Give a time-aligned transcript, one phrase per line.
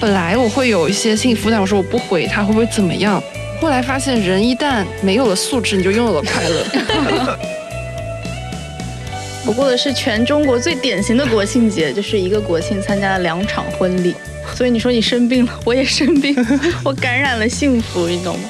[0.00, 3.22] 本来我会有一些心理负担，我说我不回他会不会怎么样？
[3.60, 6.64] 后来发现，人一旦没有了素质，你就拥有了快乐。
[9.44, 14.14] 我过的是全中国最典型的国庆节，就是一个国庆参加了两场婚礼。
[14.54, 16.34] 所以你说你生病了，我也生病，
[16.82, 18.48] 我感染了幸福，你懂吗？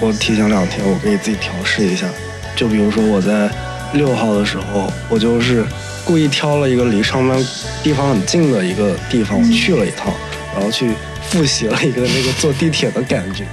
[0.00, 2.06] 我提醒两天，我可以自己调试一下。
[2.54, 3.50] 就比如说我在
[3.92, 5.64] 六号的时候，我就是
[6.04, 7.38] 故意挑了一个离上班
[7.82, 10.12] 地方很近的一个地方，我去了一趟，
[10.54, 10.92] 然后去
[11.22, 13.44] 复习了一个那个坐地铁的感觉。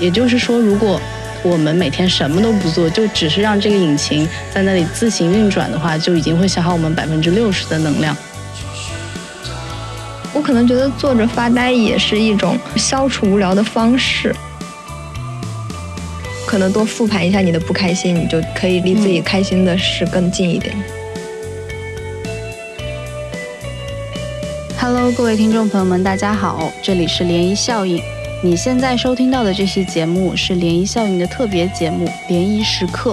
[0.00, 1.00] 也就是说，如果
[1.42, 8.16] 我们每天什么都不做，就只是让这个引擎在那里自行运转的话，就已经会消耗我们百分之六十的能量。
[10.32, 14.34] 我可能觉得坐着发呆也是一种消除无聊的方式。
[16.54, 20.72] 可能多复盘一下你的不开心，你就可以离自己开心的事更近一点。
[24.78, 28.00] Hello，各位听众朋友们，大家好，这里是涟漪效应。
[28.40, 33.12] 你现在收听到的这期节目是涟漪效应的特别节目《涟漪时刻》。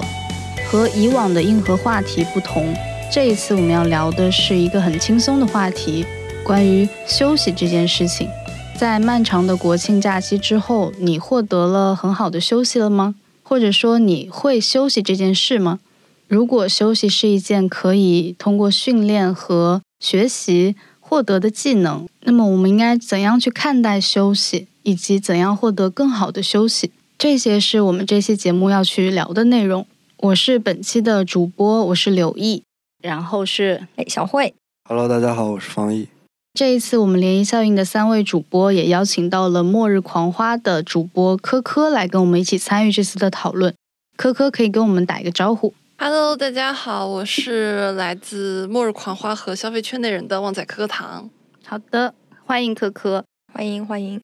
[0.70, 2.72] 和以往的硬核话题不同，
[3.12, 6.06] 这一次我们要聊的是一个很轻松的话题。
[6.44, 8.30] 关于休息这件事情，
[8.78, 13.16] 在漫长的国庆假期之后，你获得了很好的休息了吗？
[13.52, 15.82] 或者说你会休息这件事吗？
[16.30, 26.92] 如果休息是一件可以通过训练和学习获得的技能，那么我们应该怎样去看待休息，以及怎样获得更好的休息？
[27.18, 29.86] 这些是我们这期节目要去聊的内容。
[30.20, 32.64] 我是本期的主播，我是柳毅，
[33.04, 34.54] 然后是哎小慧。
[34.88, 36.08] Hello，大家好，我是方毅。
[36.54, 43.74] 这一次，我们涟漪效应的三位主播也邀请到了《末日狂花》的主播科科来跟我们一起参与这次的讨论。
[44.18, 45.74] 科科可以跟我们打一个招呼。
[45.98, 51.30] Hello，大家好，我是来自《末日狂花》和消费圈内人的旺仔可可糖。
[51.66, 52.14] 好的，
[52.46, 53.24] 欢迎科科，
[53.54, 54.20] 欢迎欢迎。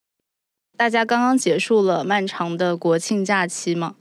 [0.76, 3.96] 大家刚刚结束了漫长的国庆假期嘛？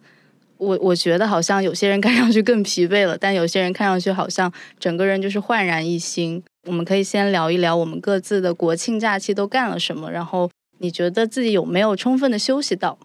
[0.58, 6.42] 我我觉得好像有些人看上去更疲惫了，但有些人看上去好像整个人就是焕然一新。
[6.66, 12.98] 我们可以先聊一聊我们各自的国庆假期都干了什么，然后你觉得自己有没有充分的休息到？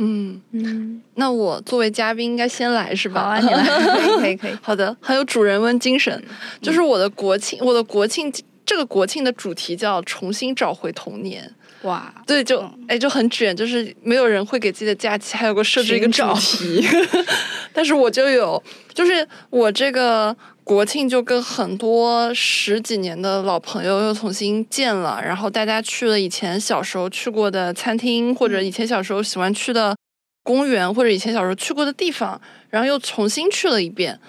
[0.00, 3.22] 嗯嗯，那我作为嘉宾应该先来是吧？
[3.22, 3.64] 好啊，你来，
[3.96, 4.56] 可以可以可 以。
[4.62, 6.22] 好的，很有主人翁精神。
[6.62, 8.32] 就是我的国庆，我的国庆
[8.64, 11.52] 这个国庆的主题叫重新找回童年。
[11.82, 16.84] 哇，对，就哎就很卷，就是没有人会给自己的假期还有个设置一个主题，
[17.72, 18.62] 但是我就有，
[18.94, 20.36] 就是我这个。
[20.68, 29.96] 国庆就跟很多十几年的老朋友又重新见了，然后大家去了以前小时候去过的餐厅，或者以前小时候喜欢去的
[30.42, 32.38] 公园，或者以前小时候去过的地方，
[32.68, 34.20] 然后又重新去了一遍。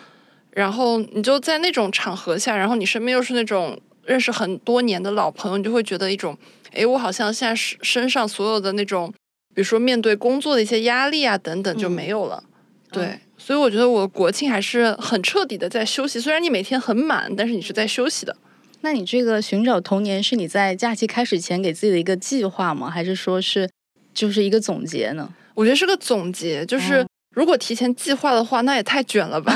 [0.52, 6.38] 然后你就在那种场合下，然后你身边又是那种认识很多年的老朋友，你就会觉得一种，
[6.72, 9.12] 哎，我好像现在身身上所有的那种，
[9.54, 12.44] 比如说面对工作的一些压力啊等等就没有了，
[12.92, 13.20] 对。
[13.42, 18.36] 所以我觉得我国庆还是很彻底的在休息，虽然你每天很满，但是你是在休息的。
[18.82, 22.90] 那你这个寻找童年是你在假期开始前给自己的一个计划吗？
[22.90, 23.70] 还是说是
[24.14, 25.34] 就是一个总结呢？
[25.56, 29.56] 我觉得是个总结，就是如果提前计划的话，那也太卷了吧。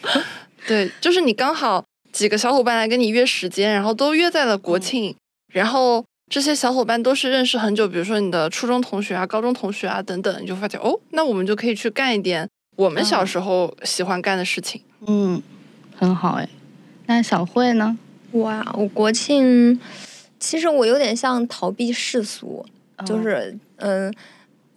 [0.66, 5.14] 对，就是你刚好几个小伙伴来跟你约时间，然后都约在了国庆，
[5.52, 12.48] 然后这些小伙伴都是认识很久，比如说你的初中同学啊、高中同学啊等等，你就发现哦，那我们就可以去干一点。
[12.76, 15.42] 我们小时候喜欢干的事情，嗯，
[15.96, 16.48] 很好哎。
[17.06, 17.98] 那小慧呢？
[18.30, 19.80] 我啊，我国庆
[20.38, 22.64] 其实我有点像逃避世俗，
[23.06, 24.14] 就是嗯，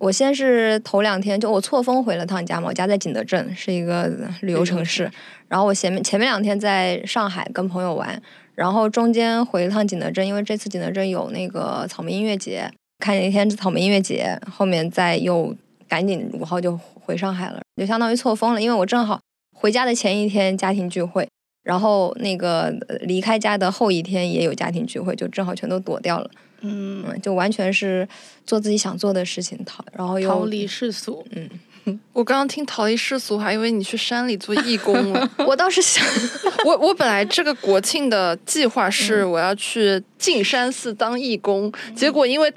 [0.01, 4.11] 我先是头两天就我错峰回了趟家嘛，我家在景德镇，是一个
[4.41, 5.09] 旅游城市。
[5.47, 8.21] 然后我前面前面两天在上海跟朋友玩，
[8.55, 15.55] 然后中间回了趟景德镇，因为这次景德镇有那个草莓音乐节，看了一天草莓音乐节，后面再又
[15.87, 16.79] 赶紧五号就。
[17.03, 19.19] 回上海了，就相当于错峰了，因为我正好
[19.57, 21.27] 回家的前一天家庭聚会，
[21.63, 22.71] 然后那个
[23.01, 26.29] 离开家的后一天也有家庭聚会，就正好全都躲掉了。
[26.61, 28.07] 嗯，就完全是
[28.45, 31.25] 做自己想做的事情，逃，然后又逃离世俗。
[31.31, 35.29] 嗯， 我刚刚听逃离世俗，还以为你去山里做义工了。
[35.45, 36.05] 我倒是想，
[36.65, 42.53] 我我本来这个国庆的计划是我要去径山寺当义工，结果因为。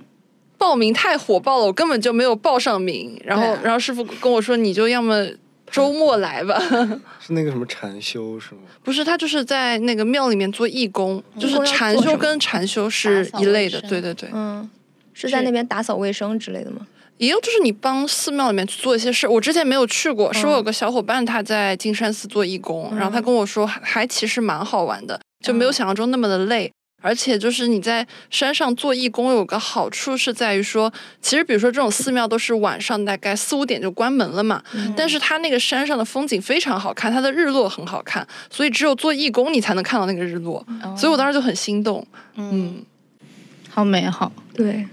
[0.56, 3.20] 报名太火爆了，我根本就没有报上名。
[3.22, 5.26] 然后，然后师傅跟我说：“你就要么
[5.70, 6.60] 周末来吧。
[7.20, 8.62] ”是那个什么禅修是吗？
[8.82, 13.80] 不是，他就是在那个庙里面做义工，就是禅修跟禅修是一类的。
[13.82, 14.68] 对对对，嗯，
[15.12, 16.86] 是在那边打扫卫生之类的吗？
[17.18, 19.28] 也有，就是你帮寺庙里面去做一些事。
[19.28, 26.72] 我之前没有去过，是我有个小伙伴他在金山寺做义工，然后他跟我说还其实蛮好玩的，就没有想象中那么的累。
[27.04, 30.90] 而且就是你在山上做义工有个好处是在于说，
[31.20, 34.62] 其实比如说这种寺庙都是晚上大概四五点就关门了嘛，
[34.96, 40.66] 但是它那个山上的风景非常好看，它的日落很好看，所以只有做义工你才能看到那个日落，
[40.96, 42.06] 所以我当时就很心动，
[42.36, 42.82] 嗯，
[43.68, 44.32] 好美好。
[44.54, 44.88] 对，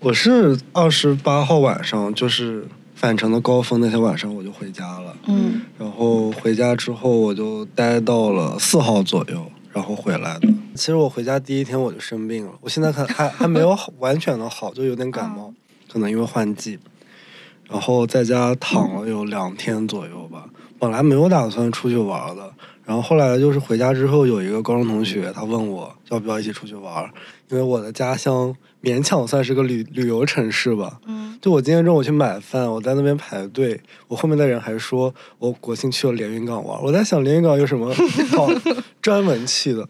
[0.00, 10.48] 我是二十八号晚上，就是返程的高峰那天晚上我就回家了，嗯，然后回家之后我就待到了四号左右，然后回来的。
[10.74, 15.52] 其实我回家第一天我就生病了，我现在还还还没有好完全的好，就有点感冒，
[15.92, 16.78] 可能因为换季。
[17.68, 20.48] 然后在家躺了有两天左右吧，
[20.78, 22.52] 本来没有打算出去玩的，
[22.84, 27.10] 然后后来就是回家之后有一个高中同学，他问我要不要一起出去玩，
[27.48, 31.00] 因为我的家乡勉强算是个旅旅游城市吧。
[31.06, 37.94] 嗯，就我今天中午去买饭，我在那边排队，我后面的人还说我国庆去了连云港玩，我在想连云港有什么
[38.30, 38.48] 好
[39.02, 39.88] 专门去的。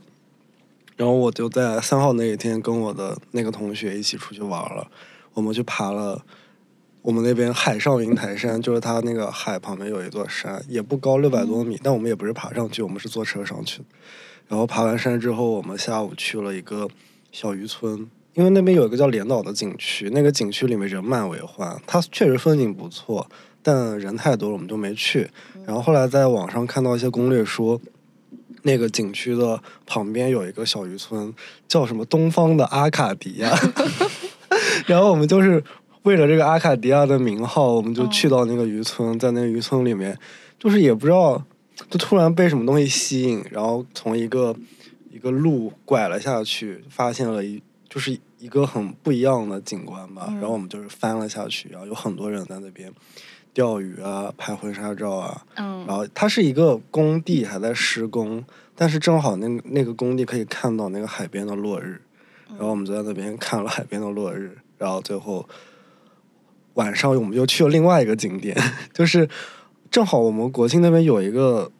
[0.96, 4.86] 然后我就在三号那一天跟我的那个同学一起出去玩了，
[5.32, 6.24] 我们去爬了
[7.02, 13.84] 我们那边海上云台山，就是它那个海旁边有一座山，也不高，六百多米，但我们也不是爬上去，我们是坐车上去的。
[14.46, 16.88] 然后爬完山之后，我们下午去了一个
[17.34, 23.28] 小渔村，因为那边有一个叫连岛的景区，那个景区里面人满为患，它确实风景不错，
[23.60, 25.28] 但人太多了，我们就没去。
[25.66, 27.80] 然后后来在网上看到一些攻略说，
[28.62, 31.34] 那个景区的旁边有一个小渔村，
[31.66, 33.52] 叫什么东方的阿卡迪亚，
[34.86, 35.60] 然后我们就是
[36.04, 40.16] 为了这个阿卡迪亚的名号，我们就去到那个渔村，在那个渔村里面，
[40.56, 41.42] 就是也不知道，
[41.90, 44.54] 就突然被什么东西吸引，然后从一个
[45.14, 52.92] 一个路拐了下去，发现了一就是一个很不一样的景观吧，然后我们就是翻了下去，然后有很多人在那边
[53.52, 55.86] 钓鱼啊、拍婚纱照啊，嗯。
[55.86, 58.44] 然后它是一个工地还在施工，
[58.74, 62.02] 但是正好那那个工地可以看到那个海边的落日，
[62.48, 65.48] 然后我们就在那边看了海边的落日，然后最后
[66.74, 68.56] 晚上我们又去了另外一个景点，
[68.92, 69.28] 就是
[69.92, 71.70] 正好我们国庆那边有一个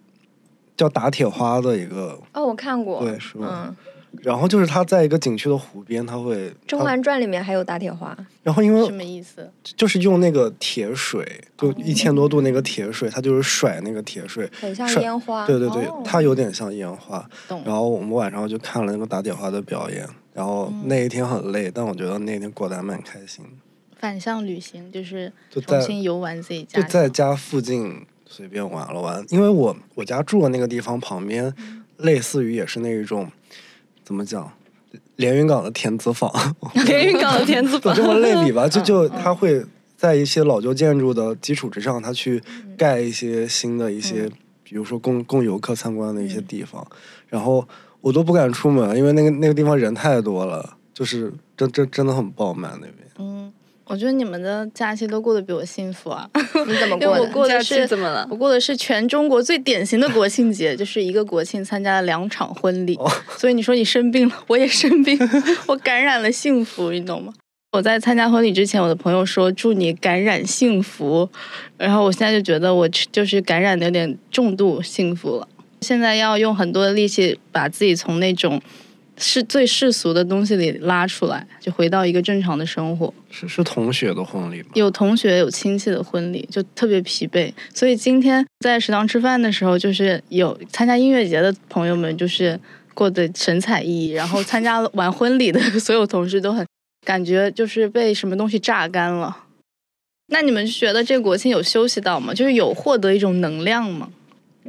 [0.76, 3.76] 叫打铁花的一个，哦，我看过，对是吧嗯，
[4.22, 9.50] 然后就是它在一个景区的湖边，它会《甄嬛传》里面还有打铁花，然后因为什么意思？
[9.76, 11.26] 就是用那个铁水，
[11.56, 15.46] 就一千多度那个铁水，它就是甩那个铁水，很像烟花。
[15.46, 17.28] 对对对，哦它有点像烟花。
[17.48, 23.50] 懂然后我们晚上就看了那个打铁花的表演，然后嗯那一天很累，但我觉得那一天过得还蛮开心的。
[23.96, 28.04] 反向旅行就是重新游玩自己家乡，就在家附近
[28.36, 31.82] 随便玩了玩，因为我我家住的那个地方旁边，嗯。
[31.98, 33.30] 类似于也是那一种
[34.02, 34.50] 怎么讲，
[35.14, 36.28] 连云港的田子坊，
[36.86, 37.94] 连云港的田子坊。
[37.94, 38.68] 这么类比吧？
[38.68, 39.12] 就就嗯。
[39.22, 39.64] 它会
[39.96, 42.74] 在一些老旧建筑的基础之上，它去嗯。
[42.76, 44.28] 盖一些新的一些，
[44.64, 46.84] 比如说供供游客参观的一些地方。
[47.28, 47.64] 然后
[48.00, 53.03] 我都不敢出门，因为那个那个地方人太多了，就是真真真的很爆满那边。
[53.84, 56.28] 嗯，我觉得你们的假期都过得比我幸福啊，
[56.66, 57.20] 你怎么过的？
[57.20, 58.36] 假期过的是怎么了我？
[58.36, 65.18] 过的是全中国最典型的国庆节，就是一个国庆参加了两场婚礼，哦所以你说你生病了，我也生病，
[65.66, 67.32] 我感染了幸福，你懂吗？
[67.72, 71.28] 我在参加婚礼之前，我的朋友说祝你感染幸福，
[71.76, 75.48] 然后我现在就觉得我就是感染的有点重度幸福了。
[75.80, 78.62] 现在要用很多的力气把自己从那种
[79.16, 83.12] 是最世俗的东西里拉出来，就回到一个正常的生活。
[83.30, 84.68] 是是同学的婚礼吗？
[84.74, 87.52] 有同学有亲戚的婚礼，就特别疲惫。
[87.72, 92.58] 所以今天在食堂吃饭的时候，就是有参加音乐节的朋友们，就是
[92.92, 96.66] 过得神采奕奕，然后参加 完婚礼的所有同事都很
[97.06, 99.44] 感觉就是被什么东西榨干了。
[100.28, 102.32] 那你们觉得这个国庆有休息到吗？
[102.32, 104.08] 就是有获得一种能量吗？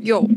[0.01, 0.27] 有，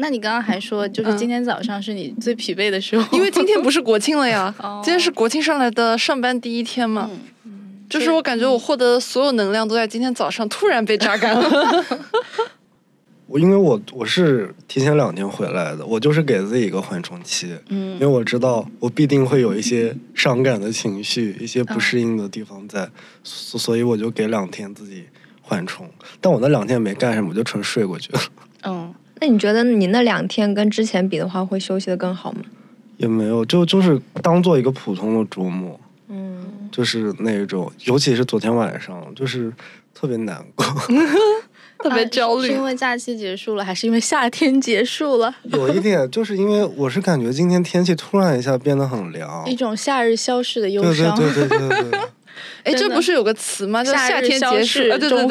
[0.00, 7.10] 那你刚刚还说，就是嗯今天早上是你最疲惫的时候，因为今天不是国庆了呀哦， 今天是国庆上来的上班第一天嘛。
[7.44, 11.84] 嗯就是我感觉我获得的所有能量都在今天早上突然被榨干了。
[13.26, 22.86] 我因为我我是提前两天回来的，我就是给自己一个缓冲期，嗯因为嗯我知道我必定会有一些伤感的情绪，一些不适应的地方在，
[23.24, 25.04] 所所以我就给两天自己
[25.40, 25.88] 缓冲。
[26.20, 28.20] 但我那两天没干什么，我就纯睡过去了，
[28.64, 32.40] 嗯，那你觉得你那两天跟之前比的话，会休息的更好吗？
[32.96, 39.52] 也没有就就是当做一个普通的周末，嗯，就是那种，尤其是昨天晚上，就是
[39.94, 40.66] 特别难过。
[41.80, 45.32] 特别焦虑啊是因为假期结束了，还是因为夏天结束了？
[45.44, 51.16] 有一点，就是因为我是感觉今天天气突然一下变得很凉，一种夏日消逝的忧对对伤。
[51.16, 52.00] 对对对对。
[52.64, 53.84] 哎，这不是有个词吗？
[53.84, 54.80] 叫夏天结束？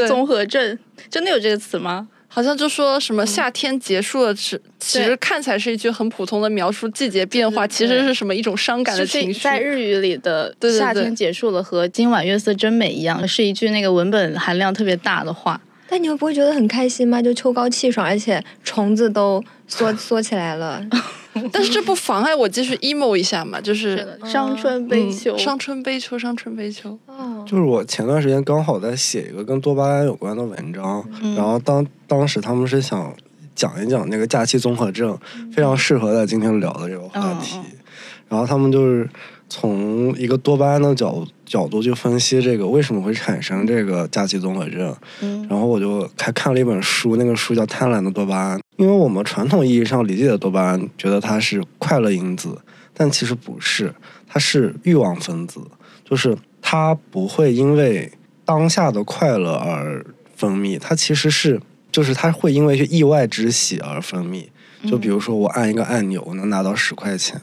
[0.07, 0.79] 综合症，
[1.09, 2.07] 真的有这个词吗？
[2.37, 9.39] 好像就说什么夏天结束了，其其实看起来是一句很普通的描述季节变化，其实是什么一种伤感的情绪。
[9.39, 15.59] 在日语里的“夏天结束了”和“今晚月色真美”一样，是一句那个文本含量特别大的话。
[15.89, 17.19] 但你们不会觉得很开心吗？
[17.19, 20.85] 就秋高气爽，而且虫子都缩 缩起来了。
[21.51, 23.59] 但是这不妨碍我继续 emo 一下嘛？
[23.59, 26.97] 就是伤春悲秋，伤春悲秋，伤春悲秋。
[27.05, 31.03] 哦，就是我前段时间刚好在写一个跟多巴胺有关的文章，
[31.35, 33.13] 然后当当时他们是想
[33.55, 35.17] 讲一讲那个假期综合症，
[35.51, 37.59] 非常适合在今天聊的这个话题。
[38.29, 39.09] 然后他们就是
[39.49, 44.95] 从一个多巴胺的角角度去分析这个为什么会产生这个假期综合症。
[45.21, 48.59] 嗯，然后我就还看了一本书，那个书叫《贪婪的多巴胺》。
[48.75, 52.57] 因为我们传统意义上理解的多巴胺，觉得它是快乐因子，
[52.93, 53.93] 但其实不是，
[54.27, 55.61] 它是欲望分子，
[56.03, 58.11] 就是它不会因为
[58.45, 61.59] 当下的快乐而分泌，它其实是，
[61.91, 64.45] 就是它会因为一些意外之喜而分泌。
[64.87, 67.41] 就比如说我按一个按钮，我能拿到十块钱，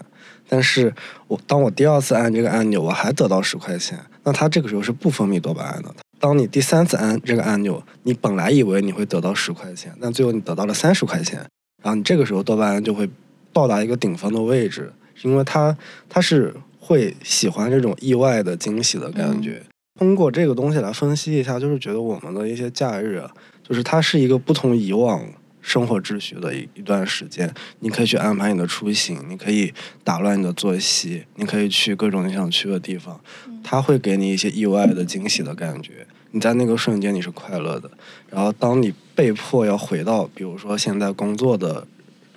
[0.49, 0.93] 但是
[1.27, 5.95] 我当我第二次按这个按钮，我还得到十块钱，那它这个时候是不分泌多巴胺的。
[6.21, 11.39] 当你第三次按这个按钮，你本来以为你会得到十块钱，但最后你得到了三十块钱，
[11.83, 13.09] 然后你这个时候多巴胺就会
[13.53, 15.77] 到达一个顶峰的位置，因为它
[16.09, 19.63] 它是会喜欢这种意外的惊喜的感觉。
[19.99, 23.23] 通过这个东西来分析一下，就是觉得我们的一些假日，
[23.63, 25.23] 就是它是一个不同以往。
[25.65, 29.73] 生活秩序的一一段时间，你可以去安排你的出行，你可以
[30.05, 33.19] 打乱你的作息，你可以去各种你想去的地方，
[33.65, 36.07] 它会给你一些意外的惊喜的感觉。
[36.33, 37.91] 你在那个瞬间你是快乐的，
[38.29, 41.87] 然后当你被迫要回到，比如说现在工作的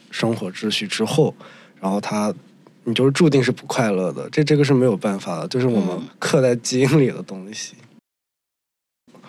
[0.10, 1.36] 生活秩序之后，
[1.81, 2.34] 然后他，
[2.86, 4.29] 你就是注定是不快乐的。
[4.29, 7.74] 这这个是没有办法的，就是我们刻在基因里的东西。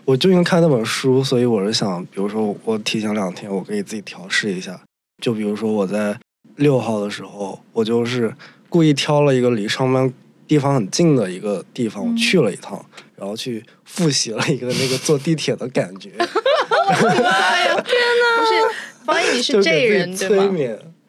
[0.08, 4.80] 我就因为看那本书，所以我是想，比如说我提前两天，我可以自己调试一下。
[5.22, 6.18] 就比如说我在
[6.56, 8.34] 六号的时候，我就是
[8.70, 10.10] 故意挑了一个离上班
[10.46, 12.82] 地方很近的一个地方，我去了一趟，
[13.16, 16.10] 然后去复习了一个那个坐地铁的感觉。
[16.16, 17.74] 妈呀！
[17.74, 18.38] 天哪！
[18.38, 20.50] 不是，方毅，你是这人对吗？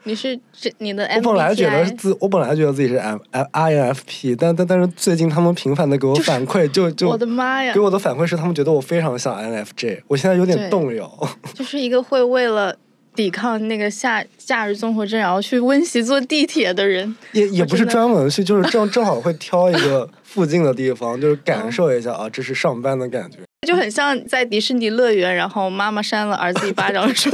[0.04, 7.74] 你是这你的我本来觉得自我本来觉得自己是 M F I N F P，但但但是最近他们频繁的给我反馈，就就我的妈呀！
[7.74, 11.12] 给我的反馈是他们觉得我非常像 N F J，我现在有点动摇。
[11.54, 12.76] 就是一个会为了
[13.14, 23.40] 抵抗那个夏夏日综合症，然后去温习坐地铁的人， 也也不是专门去，就是正 正好会挑一个附近的地方，就是感受一下啊，这是上班的感觉。
[23.68, 27.32] 就很像在迪士尼乐园，然后妈妈扇了儿子一巴掌，说：“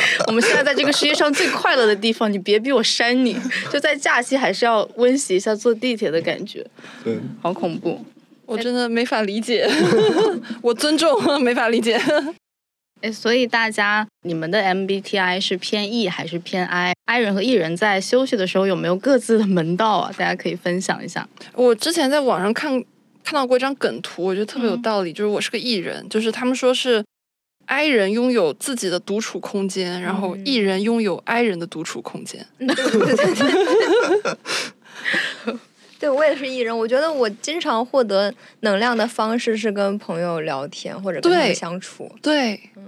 [0.26, 3.34] 我们现在在这个世界上最快乐的地方，你别逼我扇你。
[3.72, 6.66] ”就在假期还是要温习一下坐地铁的感觉。
[7.02, 8.04] 对，好恐怖，
[8.44, 9.66] 我真的没法理解。
[10.60, 11.98] 我尊重，没法理解。
[13.00, 20.12] 哎，所以大家，你们的 MBTI 是偏 E 还是偏 I？I 人和 E 人在休息的时候有没有各自的门道啊？
[20.18, 21.26] 大家可以分享一下。
[21.54, 22.84] 我之前在网上看。
[23.30, 25.12] 看到过一张梗图，我觉得特别有道理。
[25.12, 27.04] 就是我是个艺人，就是他们说是
[27.66, 32.44] I 人拥有自己的独处空间，然后 E 人拥有 I 人的独处空间。
[36.00, 36.76] 对 我也是艺人。
[36.76, 42.10] 我觉得我经常获得能量的方式是跟朋友聊天或者跟他们相处。
[42.20, 42.82] 对，嗯。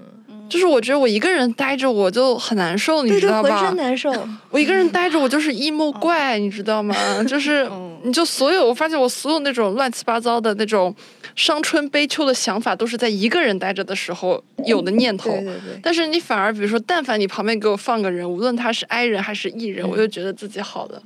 [0.48, 3.48] 就是我觉得我一个人待着我就很难受，你知道吧？
[3.48, 4.12] 浑身难受。
[4.50, 6.94] 我一个人待着我就是 emo 怪，你知道吗？
[7.22, 7.64] 就是
[8.04, 10.94] 你就所有我发现我所有那种乱七八糟的那种
[11.34, 15.30] 伤春悲秋的想法，都是在一个人待着的时候有的念头。
[15.30, 15.80] 对对对。
[15.82, 21.02] 但是你反而比如说，但凡你旁边给我放个人，无论他是 I 人还是 E 人，我就觉得自己好了。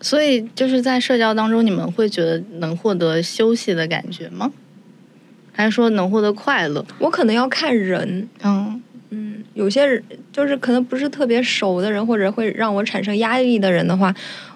[0.00, 4.52] 所以就是在社交当中，你们会觉得能获得休息的感觉吗？
[5.52, 6.84] 还是说能获得快乐？
[6.98, 14.12] 我可能要看人，嗯嗯，有些人就是可能不是特别熟的人，或者会让我产生压力的人的话，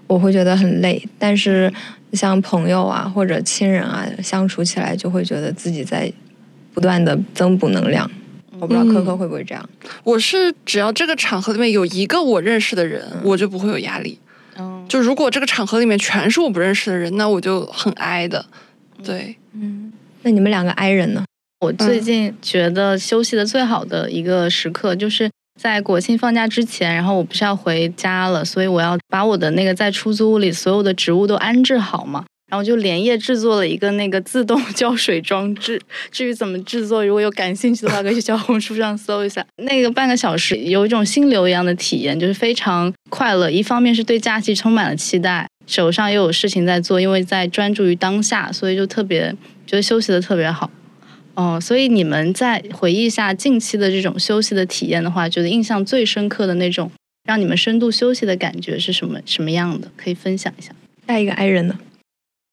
[0.06, 1.02] 我会觉得很累。
[1.18, 1.72] 但是
[2.12, 6.12] 像朋友啊或者亲人啊，相处起来就会觉得自己在
[6.72, 8.10] 不断的增补能量。
[8.58, 9.68] 我不知道科科会不会这样？
[10.02, 14.18] 我是只要这个场合里面有一个我认识的人，我就不会有压力。
[14.58, 18.46] 嗯，就如果这个场合里面全是我不认识的人，那我就很哀的。
[19.04, 19.92] 对，嗯。
[20.22, 21.24] 那你们两个 I 人呢？
[21.60, 35.80] 我最近觉得休息的最好的一个时刻，就是在国庆放假之前，然后我不是要回家了，所以我要把我的那个在出租屋里所有的植物都安置好嘛，然后就连夜制作了一个那个自动浇水装置。
[36.12, 39.44] 至于怎么制作，如果有感兴趣的话，可以去小红书上搜一下。
[39.56, 43.50] 那个半个小时有一种心流一样的体验，就是非常快乐。
[43.50, 49.34] 一方面是对假期充满了期待，手上又有事情在做，因为在专注于当下，所以就特别。
[49.66, 50.70] 觉得休息的特别好，
[51.36, 56.90] 哦，所以你们在回忆一下近期的这种休息的体验的话，觉得印象最深刻的那种
[57.24, 59.90] 让你们深度休息的感觉是什么什么样的？
[59.96, 60.72] 可以分享一下。
[61.06, 61.78] 下一个 i 人呢？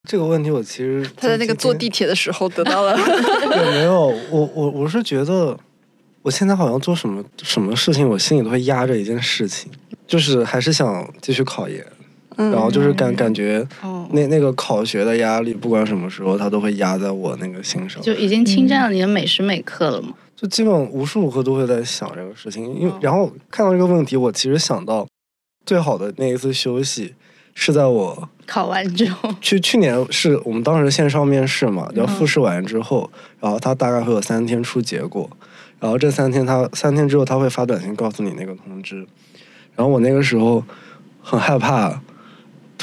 [0.07, 2.97] 这个问题我其实他在那个坐地铁的时候得到了。
[2.97, 5.57] 也 没有，我我我是觉得，
[6.21, 9.71] 我现在好像做什么什么事情，我心里都会压着一件事情，
[10.05, 11.81] 就是还是想继续考研，
[12.37, 12.51] 嗯。
[12.51, 20.13] 然后就是感感觉哦，那那个考学的压力，不管什么时候，它都会压在我那个心上，就已经侵占了你的每时每刻了嘛。
[20.35, 22.99] 就基本无时无刻都会在想这个事情，因为哦。
[23.01, 25.07] 然后看到这个问题，我其实想到
[25.65, 27.13] 最好的那一次休息
[27.53, 31.97] 是在我考完之后，去去年是我们当时线上面试嘛，嗯。
[31.97, 33.09] 然后复试完之后，
[33.39, 35.29] 然后他大概会有三天出结果，
[35.79, 38.97] 然后这三天他三天之后他会发短信告诉你那个通知，
[39.75, 40.61] 然后我那个时候
[41.21, 42.01] 很害怕，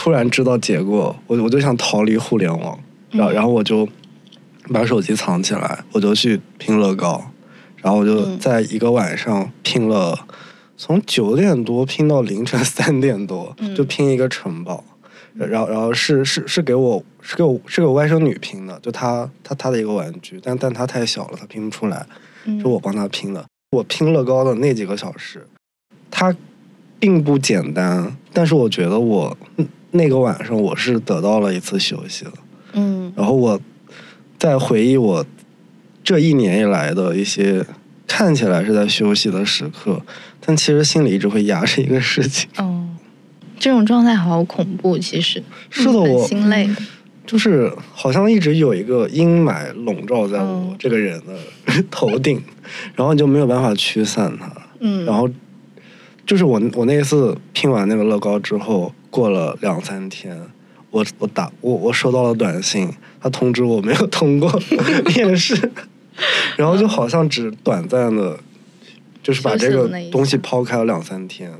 [0.02, 2.80] 突然知道结果，我我就想逃离互联网，
[3.10, 3.86] 然后嗯然后我就
[4.72, 7.22] 把手机藏起来，我就去拼乐高，
[7.82, 10.26] 然后我就嗯在一个晚上拼了，
[10.78, 14.82] 从九点多拼到凌晨 三点多，嗯就拼一个城堡。
[15.34, 22.06] 然后，然后是是是给我是给我是给我外甥女拼的，就她她她的一个玩具，但但她太小了，她拼不出来，
[22.46, 23.44] 嗯是我帮她拼的。
[23.72, 25.46] 我拼乐高的那几个小时，
[26.10, 26.34] 它
[26.98, 32.32] 并不简单，但是我觉得我嗯那个晚上我是得到了一次休息了。
[32.72, 33.60] 嗯然后我
[34.38, 35.26] 在回忆我
[36.04, 37.64] 这一年以来的一些
[38.06, 40.00] 看起来是在休息的时刻，
[40.44, 42.48] 但其实心里一直会压着一个事情。
[42.56, 42.88] 哦，
[43.58, 46.68] 这种状态好恐怖，其实是的，我心累。
[47.26, 52.42] 就是好像一直有一个阴霾笼罩在我嗯这个人的 头顶，
[52.96, 54.50] 然后你就没有办法驱散它。
[54.80, 55.28] 嗯，然后
[56.30, 60.40] 就是我我那次拼完那个乐高之后，过了两三天，
[60.92, 62.88] 我我打我我收到了短信，
[63.20, 64.48] 他通知我没有通过
[65.12, 65.72] 面试，
[66.56, 68.38] 然后就好像只短暂的，
[69.24, 71.50] 就是把这个东西抛开了两三天，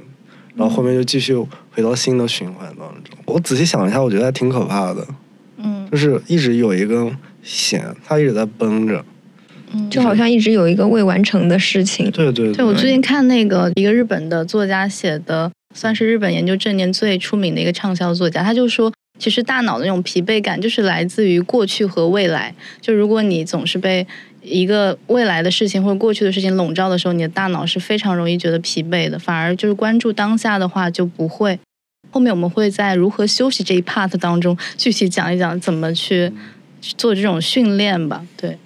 [0.54, 1.34] 然后后面就继续
[1.72, 3.18] 回到新的循环当中。
[3.26, 5.04] 我仔细想一下，我觉得还挺可怕的，
[5.56, 9.04] 嗯就是一直有一根弦，它一直在绷着。
[9.72, 12.10] 嗯，就好像一直有一个未完成的事情。
[12.10, 22.54] 对对对，我最近看那个一个日本的作家写的，算是日本研究正念最出名的一个畅销作家，他就说，其实大脑的那种疲惫感就是来自于过去和未来。
[22.80, 24.06] 就如果你总是被
[24.42, 29.18] 一个未来的事情或者过去的事情笼罩的时候，你的大脑是非常容易觉得疲惫的。
[29.18, 31.58] 反而就是关注当下的话，就不会。
[32.10, 36.32] 后面我们会在如何休息这一 part 当中具体讲一讲怎么去
[36.80, 38.26] 去做这种训练吧。
[38.36, 38.58] 对。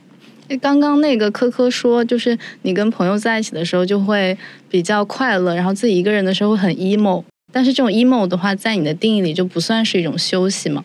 [0.56, 4.36] 刚刚那个科科说，就是你跟朋友在一起的时候就会
[4.68, 7.22] 比较快乐，然后自己一个人的时候会很 emo。
[7.52, 10.84] 但是这种 emo 的话，在你的定义里就不算是一种休息嘛？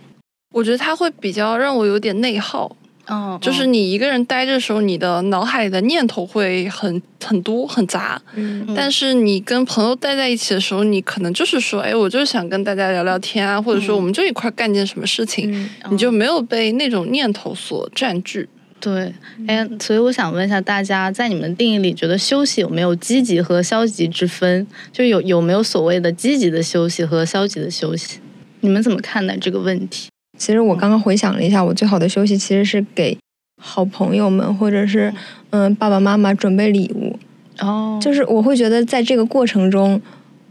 [0.54, 2.76] 我觉得它会比较让我有点内耗，
[3.08, 8.22] 哦就是你一个人待着的时候，你的脑海里的念头会很很多很杂。
[8.36, 18.48] 嗯嗯但是你跟朋友待在一起的时候，你可能就是说，哎，我就是想跟大家聊聊天啊，或者说嗯我们就一块儿干件什么事情，嗯你就没有被那种念头所占据。
[18.80, 19.14] 对，
[19.48, 24.66] 哎，所以我想问一下大家，在你们的定义里，觉得休息有没有积极和消极之分？
[24.92, 28.20] 就有有没有所谓的积极的休息和消极的休息？
[28.62, 30.10] 你们怎么看待这个问题？
[30.38, 33.18] 其实我刚刚回想了一下，我最好的休息其实是给
[33.62, 35.14] 好朋友们或者是
[35.50, 37.20] 嗯爸爸妈妈准备礼物，
[37.60, 40.02] 哦就是我会觉得在这个过程中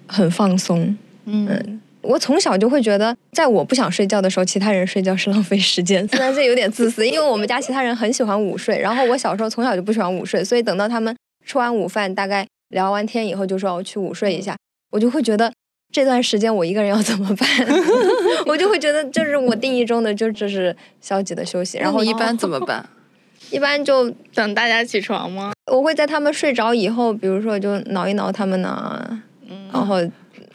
[0.06, 0.96] 很放松。
[1.24, 6.06] 嗯嗯，我从小就会觉得，在我不想睡觉的时候，其他人睡觉是浪费时间。
[6.08, 14.56] 虽然这有点自私， 因为我们家其他人很喜欢午睡，然后我小时候从小就不喜欢午睡，所以等到他们吃完午饭，大概聊完天以后，就说我去午睡一下，
[14.92, 15.52] 我就会觉得。
[15.90, 17.48] 这段时间我一个人要怎么办？
[18.44, 21.78] 我就会觉得，就是我定义中的，就这是消极的休息。
[21.78, 22.86] 然后然后一般怎么办？
[23.50, 25.52] 一般就等大家起床吗？
[25.72, 29.02] 我会在他们睡着以后，比如说就挠一挠他们呢，
[29.48, 29.96] 嗯然后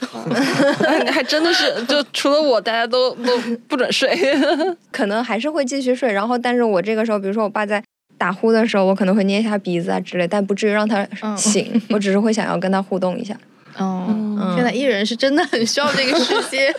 [1.12, 3.38] 还真的是，就除了我，大家都都
[3.68, 4.10] 不准睡。
[4.92, 6.12] 可能还是会继续睡。
[6.12, 7.84] 然后，但是我这个时候，比如说我爸在
[8.18, 11.82] 打呼的时候，我可能会捏一下鼻子啊之类，但不至于让他嗯醒。
[11.90, 13.36] 我只是会想要跟他互动一下。
[13.78, 16.74] 哦，嗯现在艺人是真的很需要这个时间。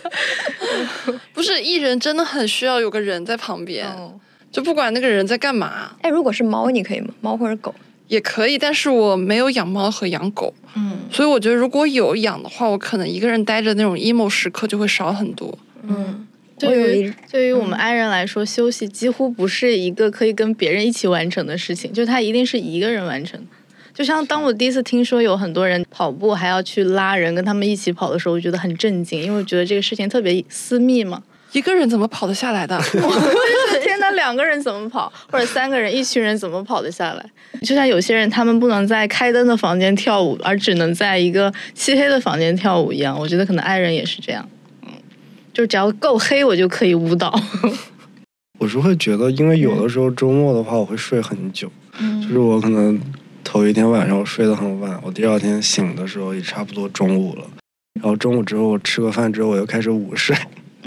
[1.33, 4.13] 不是艺人真的很需要有个人在旁边，哦
[4.51, 7.09] 就不管那个人在干嘛哎，如果是猫，你可以吗？
[7.19, 7.75] 猫或者狗？
[8.07, 15.57] 也可以，但是我没有养猫和养狗，嗯所以我觉得如果有养的话，我可能一个人待着那种 emo 时刻就会少很多。
[15.83, 16.27] 嗯，
[16.59, 23.39] 对于对于我们爱人来说，休息几乎不是一个可以跟别人一起完成的事情，就他一定是一个人完成。
[23.93, 31.23] 就像当我第一次听说有很多人跑步还要去拉人跟他们一起跑的时候，我觉得很震惊，因为我觉得这个事情特别私密嘛。
[31.53, 32.77] 一个人怎么跑得下来的？
[33.81, 37.25] 天呐，两两个人怎么跑， 或者三个人、一群人怎么跑得下来？
[37.61, 43.17] 就像有些人，他们不能在开灯的房间跳舞，而只能在一个漆黑的房间跳舞一样。
[43.17, 44.47] 我觉得可能爱人也是这样，
[44.83, 44.89] 嗯，
[45.53, 47.33] 就只要够黑，我就可以舞蹈。
[48.59, 52.99] 我是会觉得，因为有的时候周末的话，我会睡很久，嗯就是我可能
[53.43, 57.45] 头一天晚上我睡得很晚，我第二天醒的时候也差不多中午了，
[58.01, 60.35] 然后中午之后我吃个饭之后我又开始午睡，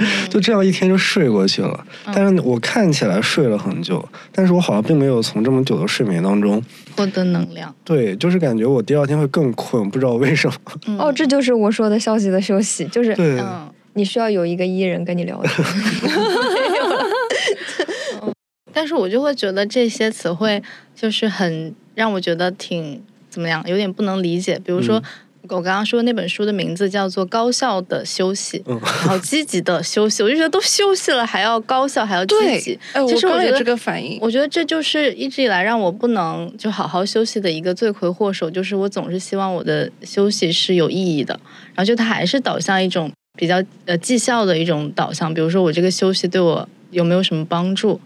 [0.31, 1.85] 就这样一天就睡过去了。
[2.07, 6.63] 但是我看起来睡了很久，但是我好像并没有从这么久的睡眠当中，
[6.97, 7.75] 获得能量。
[7.85, 10.55] 对，就是感觉我第二天会更困，不知道为什么。
[10.87, 13.69] 嗯哦，这就是我说的消息的休息，就是对，嗯。
[13.95, 15.67] 你需要有一个艺人跟你聊天。
[18.73, 20.63] 但是我就会觉得这些词汇
[20.95, 24.57] 就是很让我觉得挺怎么样，有点不能理解。
[24.65, 25.03] 比如说，
[25.51, 34.19] 我刚刚说那本书的名字叫做《高效的休息 》，嗯然后积极的休息，我就觉得都休息了，还要高效，还要积极对。，哎，我其实我有这个反应。
[34.21, 41.39] 我觉得这就是一直以来让我不能就好好休息的一个罪魁祸首，就是我总是希望我的休息是有意义的，
[41.75, 48.01] 然后就它还是导向一种比较呃绩效的一种导向，比如说我这个休息对我有没有什么帮助。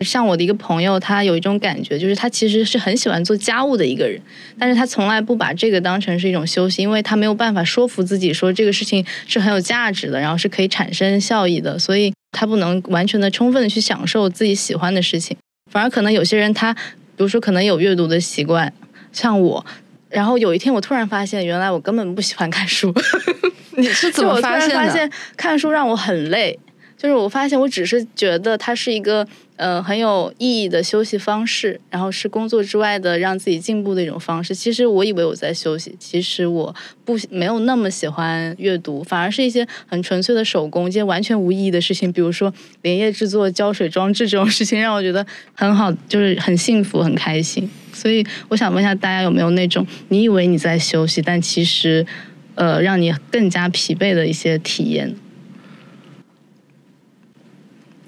[0.00, 4.20] 像我的一个朋友，他有一种感觉，就是他其实是很喜欢做家务的一个人，
[4.58, 15.36] 但是他从来不把这个当成是一种休息，因为他没有办法说服自己说这个事情是很有价值的，然后是可以产生效益的，所以他不能完全的、充分的去享受自己喜欢的事情。
[15.70, 16.80] 反而可能有些人他，比
[17.18, 18.72] 如说可能有阅读的习惯，
[19.12, 19.64] 像我，
[20.08, 22.92] 然后有一天我突然发现，原来我根本不喜欢看书。
[23.76, 24.74] 你是怎么发现的？
[24.74, 26.58] 然发现看书让我很累，
[26.96, 29.26] 就是我发现我只是觉得它是一个
[29.60, 34.54] 呃很有意义的休息方式，然后是工作之外的让自己进步的一种方式。
[34.54, 47.68] 其实我以为我在休息，其实我不没有那么喜欢阅读，反而是一些很纯粹的手工，一些完全无意义的事情，比如说连夜制作胶水装置这种事情，让我觉得很好，就是很幸福、很开心。
[47.92, 52.06] 所以我想问一下大家有没有那种你以为你在休息，但其实
[52.54, 55.14] 呃让你更加疲惫的一些体验？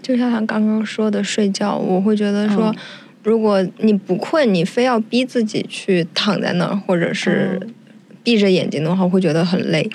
[0.02, 2.76] 就像他刚刚说的睡觉，我会觉得说，嗯
[3.22, 7.56] 如果你不困，你非要逼自己去躺在那儿，或者是
[8.24, 9.88] 闭着眼睛的话，会觉得很累。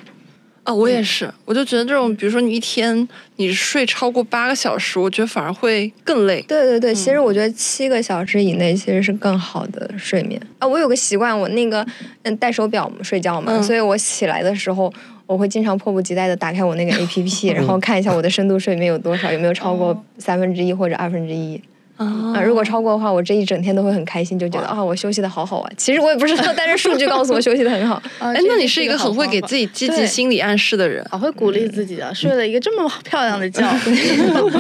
[0.64, 6.42] 啊，我也是，我就觉得这种，比如说你一天你睡超过八个小时，我觉得反而会更累。
[6.48, 10.66] 对对对，其实我觉得七个小时以内其实是更好的睡眠啊。
[10.66, 11.86] 我有个习惯，我那个
[12.24, 14.94] 嗯戴手表睡觉嘛，嗯所以我起来的时候。
[15.28, 21.62] 我会经常迫不及待的打开我那个 A P P， 然后看一下我的深度睡眠有多少，有没有超过三分之一或者二分之一
[21.98, 22.42] 啊啊？
[22.42, 25.72] 如果超过的话，我这一整天都会很开心，就觉得啊，我休息的好好啊。
[25.76, 28.02] 其实我也不知道， 但是数据告诉我休息的很好。
[28.20, 31.04] 哎，那你是一个很会给自己积极心理暗示的人。
[31.12, 32.14] 好会鼓励自己啊！
[32.14, 33.62] 睡了一个这么漂亮的觉，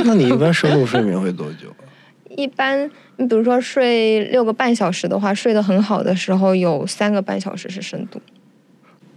[0.03, 1.73] 那你一般深度睡眠会多久？
[2.35, 8.19] 一般你比如说睡六个半小时的话，睡得很好的时候有三个半小时是深度。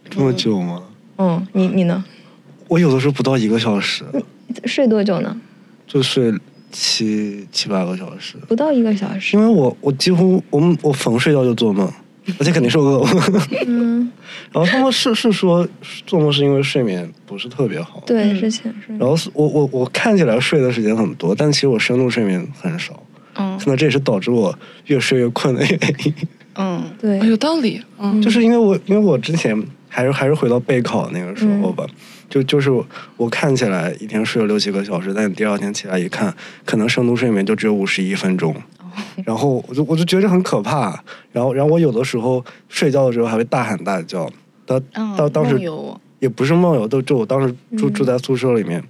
[0.09, 0.85] 这么久吗？
[1.21, 2.03] 嗯，你你呢？
[2.67, 4.03] 我有的时候不到一个小时，
[4.65, 5.37] 睡多久呢？
[5.87, 6.33] 就睡
[6.73, 8.37] 七七八个小时。
[8.49, 9.37] 不到一个小时。
[9.37, 11.93] 因为我我几乎我们我逢睡觉就做梦，
[12.39, 13.43] 而且肯定是噩梦。
[13.67, 14.11] 嗯，
[14.51, 15.69] 然后他们是是说
[16.07, 18.97] 做梦是因为睡眠不是特别好，对，嗯是浅睡。
[18.97, 23.03] 然后是我我我看起来睡的时间很多，但其实我深度睡眠很少，
[23.35, 24.57] 嗯可能这也是导致我
[24.87, 26.15] 越睡越困的原因。
[26.55, 27.83] 嗯对哎，有道理。
[27.99, 31.85] 嗯，就是因为我因为我之前还是还是回到备考那个时候吧，
[32.31, 32.70] 就就是
[33.18, 38.55] 我看起来一天睡了六七个小时，但你第二天起来一看，可能深度睡眠就只有五十一分钟。
[39.24, 44.31] 然后我就我就觉得很可怕，然后然后我有的时候睡觉的时候还会大喊大叫，
[44.66, 45.61] 到嗯，到当时
[46.18, 47.92] 也不是梦游，都就我当时住嗯。
[47.92, 48.83] 住在宿舍里面，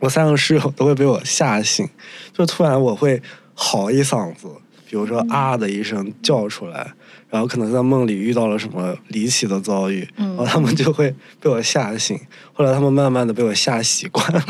[0.00, 1.88] 我三个室友都会被我吓醒，
[2.32, 3.22] 就突然我会
[3.54, 4.48] 嚎一嗓子，
[4.90, 6.92] 比如说啊的一声叫出来，
[7.32, 12.20] 然后可能在梦里遇到了什么离奇的遭遇，嗯然后他们就会被我吓醒，
[12.52, 14.44] 后来他们慢慢的被我吓习惯了。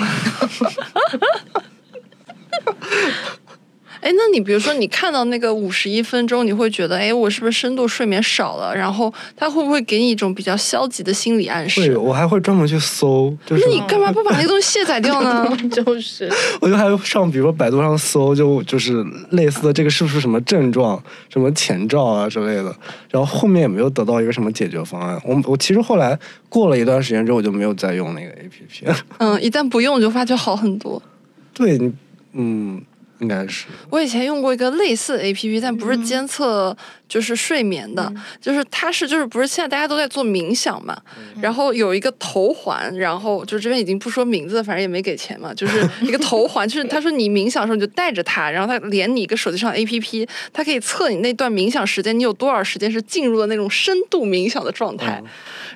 [4.03, 8.75] 哎，那你比如说你看到那个五十一分钟，你会觉得，哎，我是不是深度睡眠少了？
[8.75, 11.97] 然后它会不会给你一种比较消极的心理暗会，示？
[11.97, 15.57] 我还会专门去搜，就是那你干嘛不把那个东西卸载掉呢？
[15.71, 16.29] 就是
[16.61, 22.75] 我就还上，比如说百度上搜，就就是类似的这个是不是什么症状、什么前兆啊之类的，
[23.09, 25.21] 然后后面也没有得到一个什么解决方案。
[25.25, 28.87] 我我其实后来过了一段时间之后，我就没有再用那个 A P P。
[29.19, 31.01] 嗯，一旦不用，就发觉好很多。
[31.55, 31.93] 对你，
[32.33, 32.83] 嗯，
[33.19, 33.67] 应该是。
[33.91, 36.77] 我以前用过一个类似的 A P P，但不是监测
[37.09, 40.97] 就是睡眠的，就是它是就是不是现在大家都在做冥想嘛，
[41.41, 55.23] 然后有一个头环，然后就这边已经不说名字，反正也没给钱嘛，就是 一个头环，就是他说你冥想的时候你就带着它，然后它连你一个手机上 A P P，它可以测你那段冥想时间，你有多少时间是进入了那种深度冥想的状态，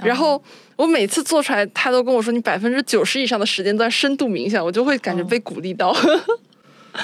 [0.03, 0.43] 然后。
[0.77, 5.91] 我每次做出来，他都跟我说你百分之九十以上的时间都在深度冥想，我就会感觉被鼓励到。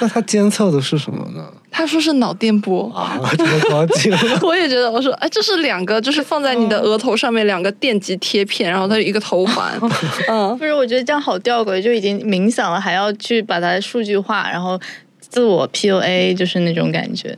[0.01, 1.45] 那他监测的是什么呢？
[1.71, 4.11] 他说是脑电波啊，这么高级。
[4.45, 9.71] 我也觉得，我说哎，这是两个，就是放在你的额头上面两个电极贴片，然后它一个头环。
[10.29, 14.79] 嗯，不是，我觉得这样好吊诡，就已经冥想了，还要去把它数据化，然后
[15.19, 17.37] 自我 PUA，就是那种感觉。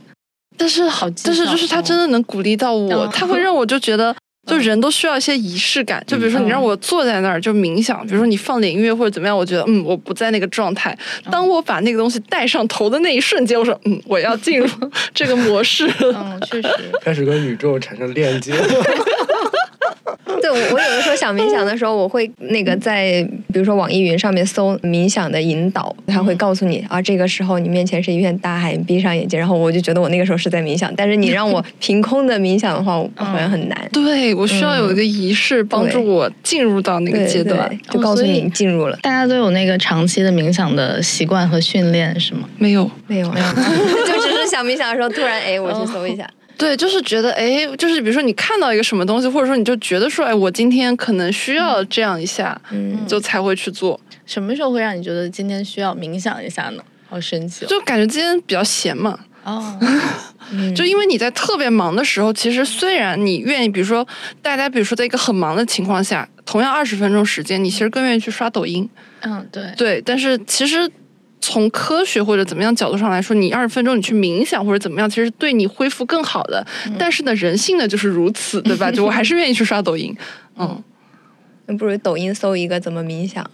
[0.58, 4.14] 但是好，但是就是他真的能鼓励到我，他会让我就觉得。
[4.46, 10.96] 就人都需要一些仪式感，就比如说你让我坐在那儿就冥想，比如说你放点音乐或者怎么样，我觉得嗯我不在那个状态。
[11.30, 14.66] 当我把那个东西戴上头的那一瞬间，我说嗯我要进入
[15.12, 15.86] 这个模式。
[16.00, 16.68] 嗯，确实
[17.02, 18.54] 开始跟宇宙产生链接。
[20.40, 30.92] 对，我我有的时候想冥想的时候，我会那个在比如说网易云上面搜冥想的引导，它会告诉你啊，这个时候你面前是一片大海，你闭上眼睛，然后我就觉得我那个时候是在冥想。
[30.96, 33.88] 但是你让我 凭空的冥想的话，好像很难。
[33.92, 38.98] 对，我需要有一个仪式帮助我进入到那个阶段，就告诉你进入了。
[39.02, 42.48] 大家都有那个长期的冥想的习惯和训练是吗？
[42.58, 43.46] 没有，没有，没有，
[44.06, 46.28] 就只是想冥想的时候突然哎，我去搜一下。
[46.58, 54.00] 对，就是觉得哎，就是比如说你看到一个什么东西，或者说你就觉得说哎，我今天可能需要这样一下，嗯，就才会去做。
[54.24, 56.82] 什么时候会让你觉得今天需要冥想一下呢？
[57.08, 59.18] 好神奇，就感觉今天比较闲嘛。
[59.44, 59.78] 哦，
[60.74, 64.06] 就因为你在特别忙的时候，其实虽然你愿意，比如说
[64.42, 68.88] 大家，比如说在一个很忙的情况下，同样二十分钟时间，你其实更愿意去刷抖音。
[69.20, 70.90] 嗯，对，对，但是其实。
[71.46, 76.66] 从科学或者怎么样角度上来说，你二十分钟你去冥想或者怎么样，其实对你恢复更好的。
[76.98, 78.90] 但是呢，人性呢就是如此，对吧？
[78.92, 80.12] 就我还是愿意去刷抖音。
[80.58, 80.82] 嗯，
[81.66, 83.48] 那不如抖音搜一个怎么冥想。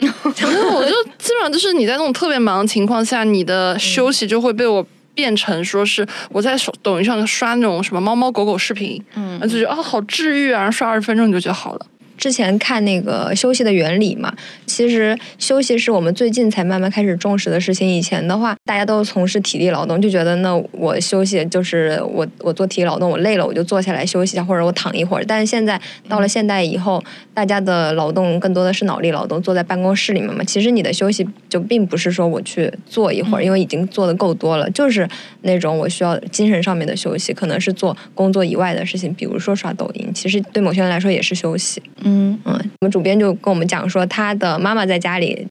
[0.00, 11.86] 反 正我就基本上就是你在那种特别忙的情况下，你的休息就会被我变成说是我在手抖音上刷那种什么猫猫狗狗视频，嗯，就觉得啊好治愈啊，然后刷二十分钟你就觉得好了。
[12.20, 14.32] 之前看那个休息的原理嘛，
[14.66, 17.88] 其实休息是我们最近才慢慢开始重视的事情。
[17.88, 25.24] 以前的话，大家都从事体力劳动，就觉得那我休息就是我我做体力劳动，我累了我就坐下来休息一下，或者我躺一会儿。
[25.26, 25.80] 但是现在
[26.10, 27.02] 到了现代以后，
[27.32, 30.44] 大家的劳动更多的是脑力劳动，坐在办公室里面嘛。
[30.44, 35.08] 其实你的休息就并不是说我去坐一会儿，因为已经做的够多了，就是
[35.40, 40.06] 那种我需要精神上面的休息，可能是做工作以外的事情，比如说刷抖音。
[40.14, 41.82] 其实对某些人来说也是休息。
[42.10, 42.38] 嗯，
[42.80, 45.46] 我们主编就跟我们讲说，她的妈妈在家里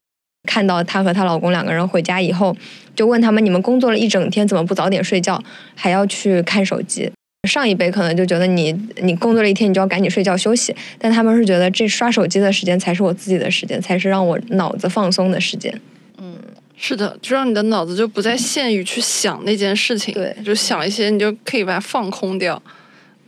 [0.48, 2.54] 看到她和她老公两个人回家以后，
[2.94, 5.42] 就问他们：“你们工作了一整天，怎么不早点睡觉，
[5.74, 7.10] 还要去看手机？”
[7.48, 8.70] 上一辈可能就觉得你
[9.02, 15.80] 你工作了一天，你就要赶紧睡觉休息，但他们是觉得这刷手机的时间才是我自己的时间，才是让我脑子放松的时间。
[16.18, 16.36] 嗯，
[16.76, 22.62] 是的，就让你的脑子就不再限于去想那件事情，对，就想一些，你就可以把它放空掉。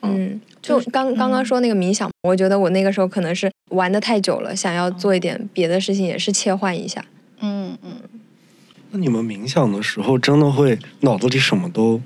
[0.02, 0.38] 嗯。
[0.62, 7.04] 就刚刚刚说那个冥想，我觉得我那个时候可能是玩的太久了，想要做一点别的事情，也是切换一下。
[7.40, 7.96] 嗯嗯。
[8.92, 12.00] 那你们冥想的时候，真的会脑子里什么都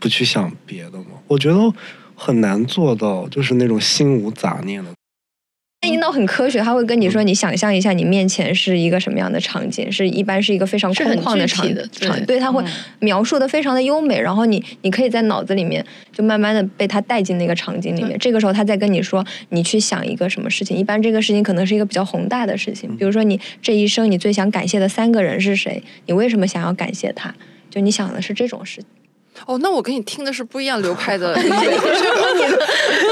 [0.00, 1.20] 不去想别的吗？
[1.28, 1.72] 我觉得
[2.16, 4.90] 很难做到，就是那种心无杂念的。
[5.82, 9.90] 引导很科学，他会跟你说，你想象一下，你面前是一个什么样的场景？
[9.90, 12.64] 是一般是一个非常空旷的场场，对，他会
[12.98, 18.18] 描述的非常的优美，然后你你可以在脑子里面就慢慢的被他带进那个场景里面。
[18.18, 20.76] 这个时候他再跟你说，你去想一个什么事情？
[20.76, 25.82] 一般这个事情可能是一个比较宏大的事情，比如说你这一生你最想感谢的三个人是谁？
[26.06, 27.34] 你为什么想要感谢他？
[27.70, 28.80] 就你想的是这种事。
[29.44, 31.36] 哦，那我跟你听的是不一样流派的。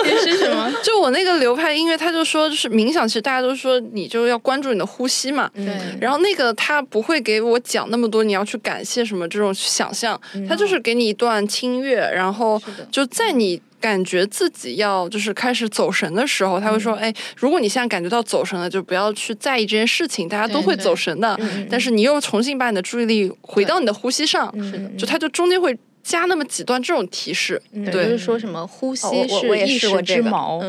[0.04, 0.72] 你是什么？
[0.82, 5.50] 就我那个流派音乐，他就说，就是冥想，其实大家都说你就要关注你的呼吸嘛。
[5.54, 5.76] 对。
[6.00, 12.60] 然后那个他不会给我讲那么多，你要去感谢什么这种想象，他就是给你一段轻乐，然后
[12.90, 21.38] 就在你感觉自己要就是开始走神的时候，他会说，哎，如果你现在感觉到走神了，就不要去在意这件事情，大家都会走神的。
[21.70, 24.52] 但是你又重新把你的注意力回到你的呼吸上，
[24.96, 25.76] 就他就中间会。
[26.04, 30.62] 加那么几段这种提示，对，就是说什么呼吸是意识之矛，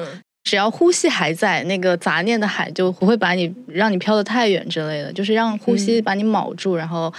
[0.43, 7.13] 只要呼吸还在，那个杂念的海就不会把你让你飘得太远之类的，就是让呼吸把你铆住，然后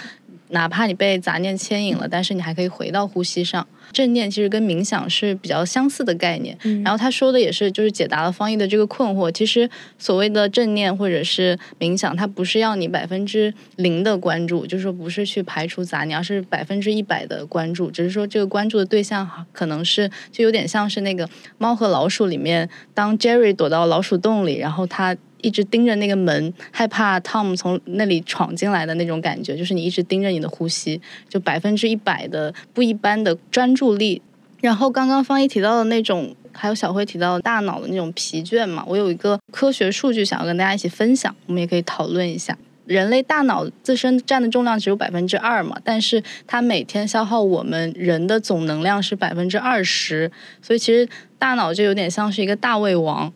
[0.49, 3.67] 哪怕你被杂念牵引了，但是你还可以回到呼吸上。
[3.93, 6.57] 正念其实跟冥想是比较相似的概念。
[6.83, 9.31] 然后他说的也是，就是解答了方毅的这个困惑。
[9.31, 17.89] 其实所谓的正念或者是冥想，它不是要你百分之零的关注，就是说不是去排除杂念，而是百分之一百的关注。
[17.89, 21.25] 只是说这个关注的对象可能是就有点像是那个
[21.57, 25.15] 《猫和老鼠》里面，当 Jerry 躲到老鼠洞里，然后他。
[25.41, 34.21] 一直盯着那个门，害怕 Tom 从那里闯进来的那种感觉，就是你一直盯着你的呼吸，就百分之一百的不一般的专注力。
[34.59, 42.57] 然后刚刚方一提到的那种，还有小辉提到的大脑的那种疲倦嘛，我有一个科学数据想要跟大家一起分享，我们也可以讨论一下。
[42.85, 53.31] 人类大脑自身占的重量只有百分之二嘛，但是它每天消耗我们人的总能量是百分之二十，所以其实大脑就有点像是一个大胃王，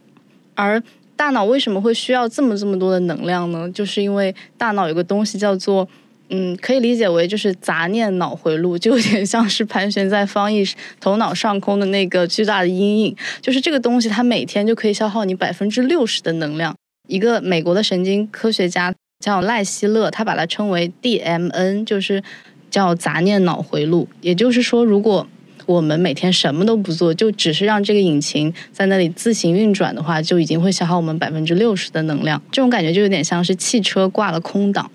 [0.56, 0.82] 而。
[1.22, 3.70] 大脑为什么会需要这么这么多的能量呢？
[3.72, 5.88] 就是因为大脑有个东西叫做，
[6.30, 10.68] 嗯，可以理解为就是杂念脑回路，就有点像是盘旋在方毅
[11.00, 13.16] 头脑上空的那个巨大的阴影。
[13.40, 16.76] 就是这个东西，它每天就可以消耗你百分之六十的能量。
[17.08, 18.92] 一个美国的神经科学家
[19.24, 22.24] 叫赖希勒，他把它称为 DMN，就是
[22.72, 24.08] 叫杂念脑回路。
[24.22, 25.28] 也就是说，如果
[25.66, 32.42] 我们每天什么都不做，就只是让这个引擎在那里自行运转的话，就已经会消耗我们百分之六十的能量。
[32.52, 34.90] 这种感觉就有点像是汽车挂了空挡，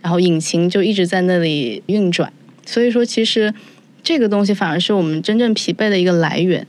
[0.00, 2.32] 然后引擎就一直在那里运转。
[2.64, 3.52] 所以说，其实
[4.02, 6.66] 这个东西反而是我们真正疲惫的一个来源。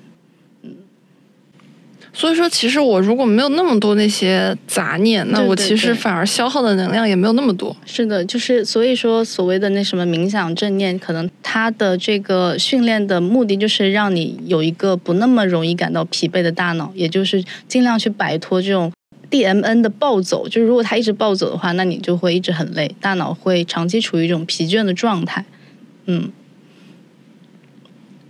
[2.15, 7.76] 所以说，其实我如果没有那么多那些杂念，那我其实反而消耗的能量也没有那么多。
[7.88, 18.91] 是的，就是所以说，所谓的那什么冥想正念，可能它的这个训练的目的就是让你有一个不那么容易感到疲惫的大脑，也就是尽量去摆脱这种
[19.32, 20.47] DMN 的暴走。
[20.47, 25.43] 就是如果它一直暴走的话，那你就会一直很累，大脑会长期处于一种疲倦的状态。
[26.06, 26.32] 嗯。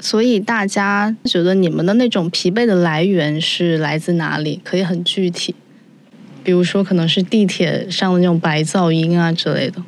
[0.04, 4.60] 所以大家觉得你们的那种疲惫的来源是来自哪里？
[4.62, 5.56] 可以很具体，
[6.44, 9.82] 比如说可能是地铁上的那种白噪音啊之类的。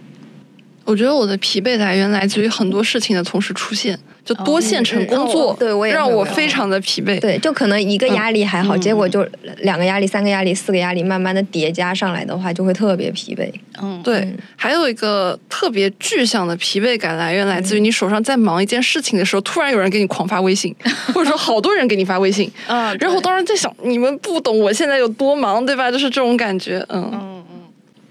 [0.86, 4.00] 我觉得我的疲惫来源来自于很多事情的同时出现。
[4.24, 7.20] 就多线程工作，对我也让我非常的疲惫。
[7.20, 9.24] 对，就可能一个压力还好，结果就
[9.60, 13.48] 两个压力、三个压力、四个压力，慢慢的叠加上来的话，就会特别疲惫。
[13.80, 14.28] 嗯，对。
[14.56, 20.76] 还有一个特别具象的疲惫感来源，来自于你手上在忙一件事情的时候，突然有人给你狂发微信，
[21.14, 22.52] 或者说好多人给你发微信。
[22.66, 22.98] 嗯。
[23.00, 25.92] 然后当时在想，你们不懂我现在有多忙，对吧？
[25.92, 26.84] 就是这种感觉。
[26.90, 27.35] 嗯。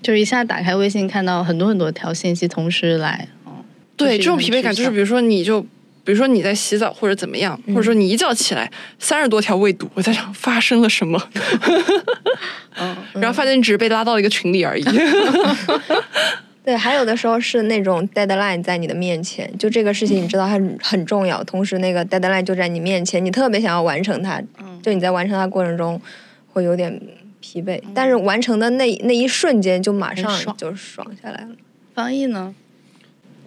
[0.05, 3.27] 就是一下打开微信，看到很多很多条信息同时来。
[3.45, 3.53] 嗯。
[3.97, 5.67] 对，这种疲惫感就是，比如说你就。
[6.07, 11.19] 比如说你在洗澡或者怎么样，或者说你一觉起来三十多条未读，我在想发生了什么，
[12.79, 14.85] 嗯，然后发现你只是被拉到一个群里而已。
[16.63, 24.39] 对，还有的时候是那种 deadline 在你的面前，就这个事情你知道它很重要，同时那个 deadline 就在你面前，你特别想要完成它，
[24.83, 25.99] 就你在完成它过程中
[26.53, 27.01] 会有点
[27.55, 31.49] 疲惫，但是完成的那那一瞬间就马上就爽下来了。
[31.95, 32.53] 翻译呢？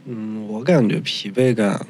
[0.05, 1.85] 嗯，我感觉疲惫感。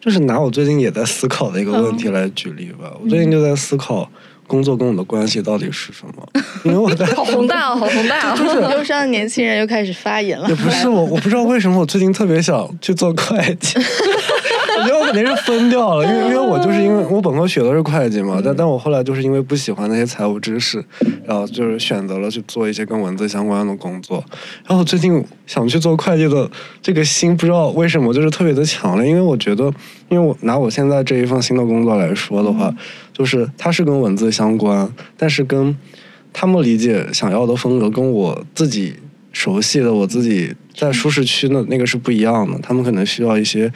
[0.00, 4.10] 就是拿我最近也在思考的一个问题来举例吧，我最近就在思考
[4.48, 6.28] 工作跟我的关系到底是什么，
[6.66, 10.48] 因为我在好宏大啊，好宏大啊， 就是忧伤的年轻人又开始发言了。
[10.48, 13.78] 也不是我，我不知道为什么我最近特别想去做会计。
[14.82, 20.84] 我觉得我肯定是分掉了，因为 因为我就是因为我本科学的是会计嘛，但但我后来就是因为不喜欢那些财务知识，
[21.24, 24.22] 然后就是选择了去做一些跟文字相关的工作。
[24.66, 26.50] 然后最近想去做会计的
[26.82, 29.64] 这个心不知道为什么就是特别的强烈，因为我觉得，
[30.08, 32.74] 因为我拿我现在这一份新的工作来说的话，
[33.12, 35.76] 就是它是跟文字相关，但是跟
[36.32, 38.94] 他们理解想要的风格跟我自己
[39.32, 43.70] 熟悉的我自己在舒适区的那个是不一样的，他们可能需要一些。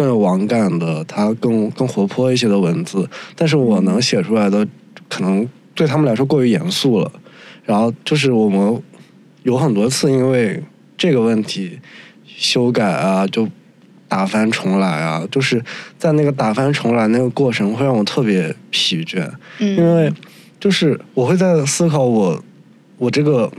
[0.00, 4.66] 更有网感的，它更更活泼一些的文字，但是我能写出来的，
[5.10, 7.12] 可能对他们来说过于严肃了。
[7.66, 8.82] 然后就是我们
[9.42, 10.64] 有很多次因为
[10.96, 11.78] 这个问题
[12.24, 13.46] 修改啊，就
[14.08, 15.62] 打翻重来啊，就是
[15.98, 20.10] 在那个打翻重来那个过程会让我特别疲倦，因为
[20.58, 22.42] 就是我会在思考我
[22.96, 23.52] 我这个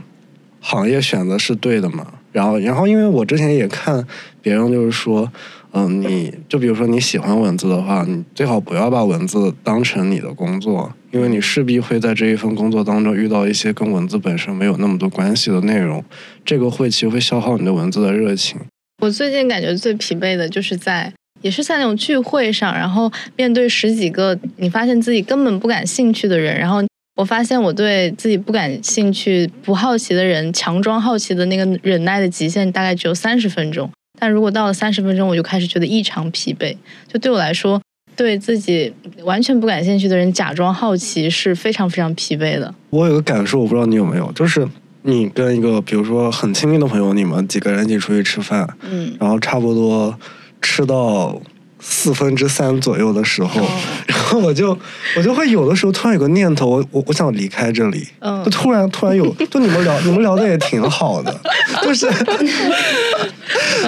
[0.58, 2.04] 行业选择是对的吗？
[2.32, 4.04] 然后然后因为我之前也看
[4.40, 5.30] 别人就是说。
[5.74, 16.04] 嗯，你就比如说你喜欢文字的话，你最好不要把文字当成你的工作，因为你势必会在这一份工作当中遇到一些跟文字本身没有那么多关系的内容，
[16.44, 18.60] 这个会其实会消耗你的文字的热情。
[19.02, 21.10] 我最近感觉最疲惫的就是在，
[21.40, 26.82] 也是在那种聚会上，然后面对十几个你发现自己根本不感兴趣的人，然后
[27.16, 33.90] 我发现我对自己不感兴趣、不好奇的人，强装好奇的那个忍耐的极限大概只有三十分钟。
[34.22, 36.76] 但如果到了三十分钟，我就开始觉得异常疲惫。
[37.12, 37.82] 就对我来说，
[38.14, 38.94] 对自己
[39.24, 42.72] 完全不感兴趣的人假装好奇是非常非常疲惫的。
[42.90, 44.64] 我有个感受，我不知道你有没有，就是
[45.02, 50.16] 你跟一个比如说很亲密的朋友，你们几个人一起出去吃饭，嗯，然后差不多
[50.60, 51.42] 吃到
[51.84, 53.60] 四分之三左右的时候，
[54.06, 54.78] 然后我就
[55.16, 58.42] 我就会有的时候突然有个念头，我我我想离开这里，嗯。
[58.44, 61.40] 就突然突然有，就你们聊你们聊的也挺好的，
[61.82, 62.06] 就是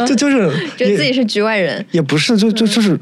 [0.07, 0.36] 就就是
[0.76, 1.84] 也觉得自己是局外人。
[1.92, 2.99] 也不是，就就就是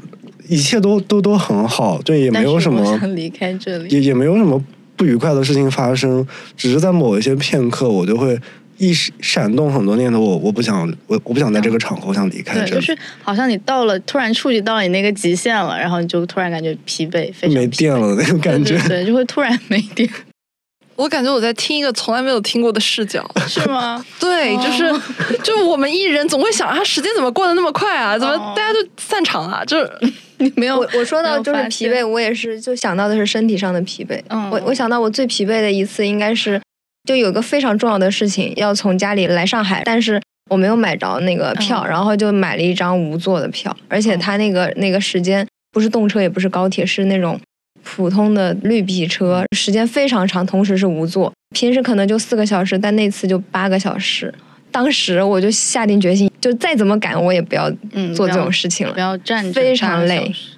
[0.47, 3.89] 一切都都都很好，就也没有什么想离开这里。
[3.89, 4.63] 也也没有什么
[4.95, 6.25] 不愉快的事情发生，
[6.55, 8.39] 只是在某一些片刻，我就会
[8.77, 18.77] 一闪闪动很多念头，我我不想我我不想在这个场合，我想离开对，这里，就是好像你到了，突然触及到了你那个极限了，然后你就突然感觉疲惫，非常没电了的那种感觉。
[18.79, 20.09] 对对对，就会突然没电，
[20.95, 23.29] 我感觉我在听一个从来没有听过的视角。
[23.47, 24.03] 是吗？
[24.19, 25.01] 对，就是哦
[25.43, 28.17] 就我们艺人总会想啊，时间怎么过得那么快啊？
[28.17, 29.65] 怎么哦大家都散场了？
[29.65, 29.89] 就是
[30.37, 34.21] 你没有我我说到就是疲惫，我也是就想到的是身体上的疲惫。
[34.29, 36.59] 嗯我我想到我最疲惫的一次应该是，
[37.03, 47.39] 就有个非常重要的事情要从家里来上海，但是我没有买着那个票，嗯然后就买了一张无座的票，而且嗯他那个那个时间不是动车也不是高铁，是那种
[47.83, 51.31] 普通的绿皮车，时间非常长，同时是无座。
[51.53, 54.33] 平时可能就四个小时，但那次就八个小时。
[54.71, 58.99] 当时我就下定决心，就再怎么赶我也不要嗯做这种事情了不。
[58.99, 60.52] 要站着非常累时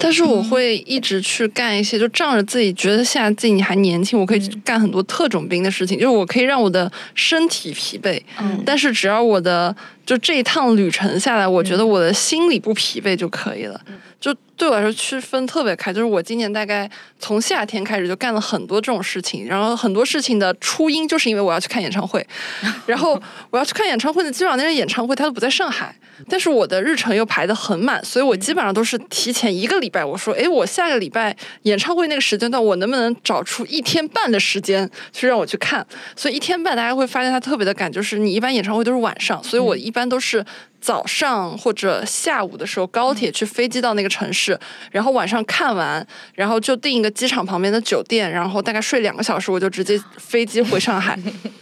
[0.00, 4.62] 但是我会一直去干一些，就仗着自己觉得现在自己还年轻，我可以嗯。
[4.64, 8.62] 干很多特种兵的事情，就是我可以让我的身体疲惫，嗯。
[8.64, 9.74] 但是只要我的
[10.10, 13.80] 就这一趟旅程下来，我觉得我的心里不疲惫就可以了。
[14.18, 16.90] 就对我来说区分特别开，就是我今年大概
[17.20, 22.26] 从夏天开始就干了很多这种事情，然后很多事情的初因就是因为我要去看演唱会，
[22.86, 23.18] 然后
[23.50, 25.96] 我要去看演唱会呢，基本上那些演唱会它都不在上海，
[26.28, 35.86] 但是我的日程又排得很满，所以我基本上都是提前一个礼拜，我说，诶，我下个礼拜演唱会那个时间段，我能不能找出一天半的时间去让我去看？
[36.14, 40.44] 所以一天半大家会发现它特别的赶，就是你一般演唱会都是晚上，所以我一般都是
[40.80, 44.58] 早上或者下午的时候高铁去飞机到那个城市，
[44.90, 51.18] 然后晚上看完，然后就订一个机场旁边的酒店，然后大概睡两个小时，我就直接飞机回上海，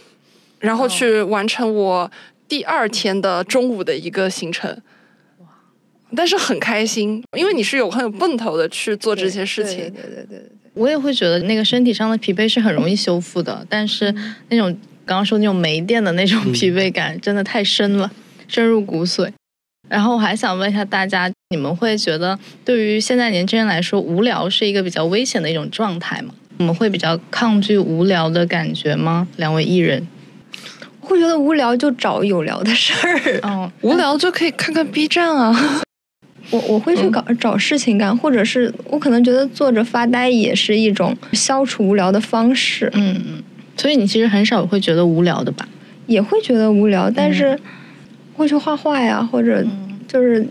[0.59, 2.11] 然后去完成我
[2.47, 4.81] 第二天的中午的一个行程。
[6.15, 9.77] 但是很开心，因为你是有很有奔头的去做这些事情。
[9.77, 10.51] 对对对对对。
[10.73, 14.11] 我也会觉得那个身体上的疲惫是很容易修复的，但是
[14.49, 14.71] 那种
[15.05, 18.09] 刚刚说那种没电的那种疲惫感真的太深了，
[18.49, 19.31] 深入骨髓。
[19.87, 26.33] 然后我还想问一下大家，你们会觉得对于现在年轻人来说，无聊是一个比较危险的一种状态吗？
[26.57, 29.27] 你们会比较抗拒无聊的感觉吗？
[29.37, 30.05] 两位艺人，
[30.99, 33.39] 会觉得无聊就找有聊的事儿。
[33.47, 35.81] 嗯，无聊就可以看看 B 站啊。
[36.51, 43.43] 我我会去搞、找事情干，或者是我可能觉得坐着发呆也是一种消除无聊的方式，嗯嗯，
[43.77, 45.67] 所以你其实很少会觉得无聊的吧？
[46.07, 47.59] 也会觉得无聊，但是
[48.39, 50.47] 会去画画呀，或者嗯，就是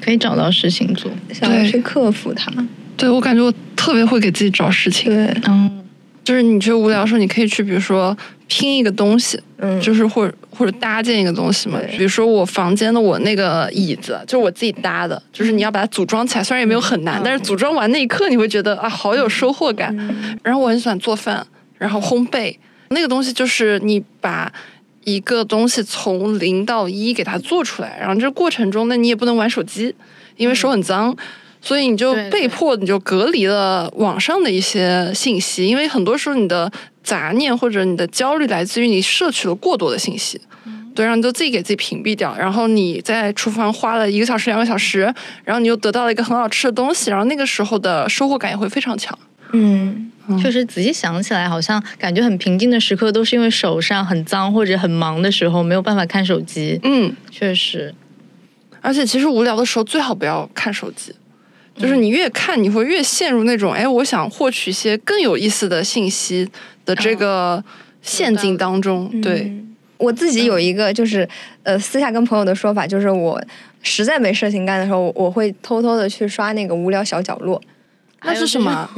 [0.00, 1.10] 可以找到事情做。
[1.32, 2.52] 想要去克服它。
[2.96, 5.82] 对我感觉我特别会给自己找事情，对，嗯
[6.22, 11.80] 就是你觉得无聊的时候，你可以去，比如说拼一个东西，嗯，就是或者或者搭建一个东西嘛。
[11.96, 19.92] 比如说我房间的我那个椅子，就是我自己搭的，就是你要把它组装起来，虽然也没有很难，嗯但是组装完那一刻你会觉得啊，好有收获感。
[19.98, 21.44] 嗯然后我很喜欢做饭，
[21.78, 22.54] 然后烘焙，
[22.90, 24.52] 那个东西就是你把
[25.04, 29.94] 一个东西从零到一给它做出来，然后这过程中呢，你也不能玩手机，
[30.36, 31.16] 因为手很脏。
[31.64, 36.68] 所以你就被迫你就隔离了网上的一些信息，因为很多时候你的
[37.04, 40.40] 杂念或者你的焦虑来自于你摄取了过多的信息，
[40.92, 45.02] 对，然后你就自己给自己屏蔽掉，然后你在厨房花了一个小时、两个小时，
[45.44, 49.16] 然后你又得到了一个很好吃的东西，然后那个时候的收获感也会非常强。
[49.52, 50.10] 嗯，
[50.40, 56.78] 确实，仔细想起来，好像感觉很平静的时刻，都是因为手上很脏或者很忙的时候，没有办法看手机。
[56.84, 57.94] 嗯，确实，
[58.80, 61.14] 而且其实无聊的时候最好不要看手机，
[61.76, 66.48] 就是你越看你会越陷入那种哎，我想获取一些更有意思的信息
[66.84, 67.62] 的这个
[68.00, 69.20] 陷阱当中。
[69.20, 71.28] 对，嗯我自己有一个就是
[71.62, 73.40] 呃私下跟朋友的说法，就是我
[73.82, 77.62] 实在没事情干的时候，我我会偷偷的去刷那个无聊小角落。
[78.24, 78.88] 那是什么？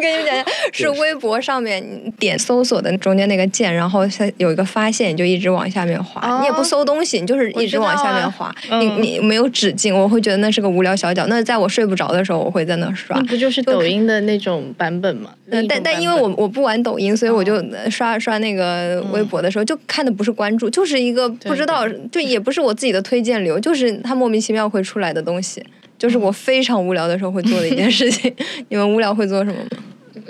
[0.00, 6.20] 跟你们讲讲，是微博上面你点搜索的中间那个键，然后它有一个发现，你就一直往下面滑。
[6.26, 8.54] 哦你也不搜东西，你就是一直往下面滑。
[8.80, 11.26] 你你没有止境，我会觉得那是个无聊小角。
[11.26, 13.24] 那在我睡不着的时候，我会在那刷那。
[13.24, 15.30] 不就是抖音的那种版本吗？
[15.50, 25.64] 但但因为我我不玩抖音，所以我就刷刷那个微博的时候，就看的不是关注，就是一个不知道，就也不是我自己的推荐流，就是它莫名其妙会出来的东西，
[26.00, 28.34] 就是我非常无聊的时候会做的一件事情。
[28.70, 29.84] 你们无聊会做什么吗？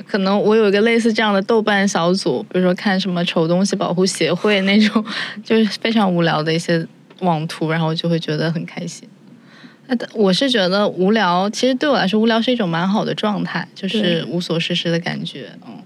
[0.05, 5.05] 可能我有一个类似这样的豆瓣小组，比如说看什么丑东西保护协会那种，
[5.45, 6.85] 就是非常无聊的一些
[7.21, 9.09] 网图，然后就会觉得很开心。
[9.87, 15.51] 那我是觉得无聊，其实对我来说，无聊是一种蛮好的状态，就是无所事事的感觉。
[15.67, 15.79] 嗯，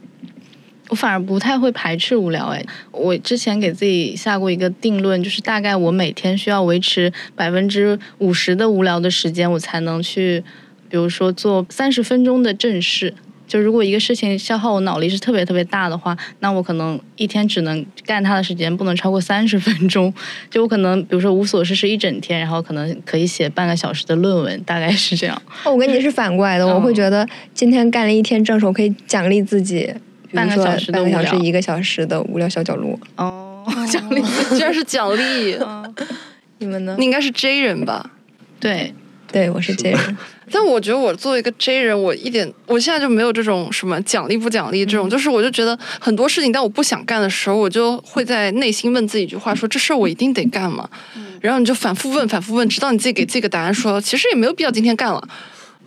[0.89, 2.47] 我反而不太会排斥无聊。
[2.47, 10.43] 哎，我之前给自己下过一个定论，就是大概我每天需要维持百分之五十的无聊的时间，我才能去，
[10.89, 13.14] 比如说做三十分钟的正事。
[13.47, 20.12] 就如果一个事情消耗我脑力是特别特别大的话，那我可能一天只能干它的时间不能超过三十分钟。
[20.51, 25.41] 就我可能比如说无所事事一整天，然后可能可以写半个小时的论文，大概是这样。
[25.62, 29.93] 哦，我跟你是反过来的，我会觉得今天干了一天正事，我可以奖励自己，
[30.35, 32.99] 半个小时的半个小时、一个小时的无聊小角落。
[33.16, 34.22] 哦， 奖励。
[34.51, 35.57] 居然是奖励，
[36.59, 37.05] 你们呢你？
[37.05, 38.11] 应该是 J 人吧？
[38.61, 38.95] 对，
[39.30, 40.16] 对，我是 J 人。
[40.53, 50.89] 但我觉得我作为一个 J 人，我一点我现在就没有这种什么奖励不奖励这种，就是我就觉得很多事情，当我不想干的时候，我就会在内心问自己一句话：说这事儿我一定得干吗？
[51.41, 55.28] 然后你就反复问，反复问，直到你自己给自己个答案说，其实也没有必要今天干了。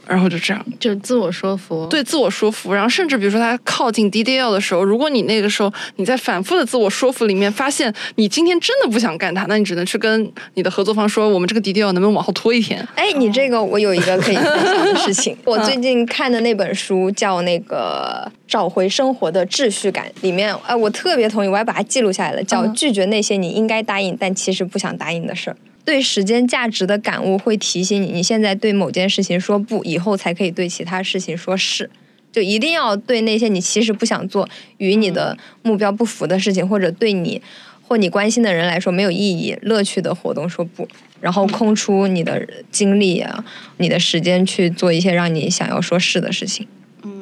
[0.08, 1.86] 然后就这样，就自我说服。
[1.88, 12.86] 对自我说服，然后甚至比如说他靠近 DDL 的时候，如果你那个时候你在反复的自我说服里面发现你今天真的不想干他，那你只能去跟你的合作方说，我们这个 DDL 能不能往后拖一天？
[12.96, 15.36] 哎，你这个我有一个可以分享的 事情。
[15.46, 25.58] 我最近看的那本书叫那个《找回生活的秩序感》，里面哎，我特别同意，我还把它记录下来了，叫嗯拒绝那些你应该答应但其实不想答应的事儿。
[25.88, 31.90] 对时间价值的感悟会提醒你，你现在对某件事情说不，以后才可以对其他事情说是。
[32.30, 37.42] 就一定要对那些你其实不想做、与你的目标不符的事情，或者对你
[37.82, 40.86] 或你关心的人来说没有意义、乐趣的活动说不，
[41.22, 43.46] 然后空出你的精力啊、
[43.78, 46.68] 你的时间去做一些让你想要说是的事情。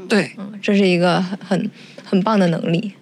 [0.09, 0.32] 对。
[0.39, 1.72] 嗯，这是一个很很
[2.03, 2.93] 很棒的能力，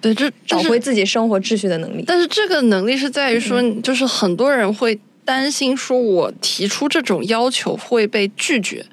[0.00, 2.04] 对，这这是找回自己生活秩序的能力。
[2.06, 8.84] 但是这个能力是在于说，就是很多人会担心说，我提出这种要求会被拒绝，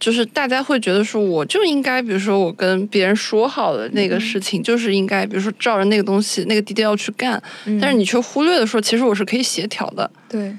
[0.00, 7.42] 就是大家会觉得说，我就应该，比如说我跟别人说好的那个事情，就是应该，比如说照着那个东西、那个 detail 去干，
[7.80, 10.10] 但是你却忽略了说，其实我是可以协调的。
[10.28, 10.54] 对，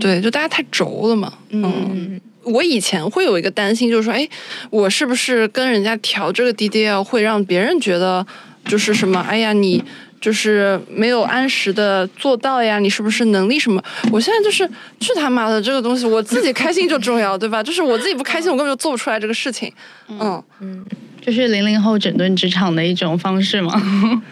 [0.00, 1.32] 对，就大家太轴了嘛。
[1.50, 4.28] 嗯，嗯，我以前会有一个担心，就是说，哎，
[4.70, 8.26] 我是不是跟人家调这个 DDL 会让别人觉得
[8.68, 9.20] 就是什么？
[9.28, 9.82] 哎呀，你
[10.20, 13.82] 就是没有按时的做到呀，你是不是能力什么？
[14.12, 14.68] 我现在就是
[15.00, 17.62] 去他妈的这个东西，我自己开心就重要，对吧？
[17.62, 19.72] 就是我自己不开心，我根本就做不出来这个事情。
[20.08, 20.84] 嗯嗯，
[21.20, 24.22] 这是零零后整顿职场的一种方式吗？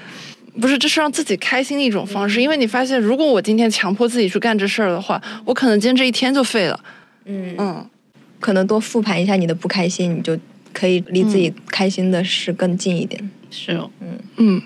[0.61, 6.81] 不是，这是让自己开心的一种方式，因为你发现，如果我今天强迫自己去干这事儿的话，我可能今天这一天就废了。
[7.25, 7.87] 嗯，嗯。
[8.39, 10.39] 可能多复盘一下你的不开心，你就
[10.73, 13.31] 可以离自己开心的事更近一点。
[13.51, 14.19] 是哦，嗯。
[14.37, 14.63] 嗯，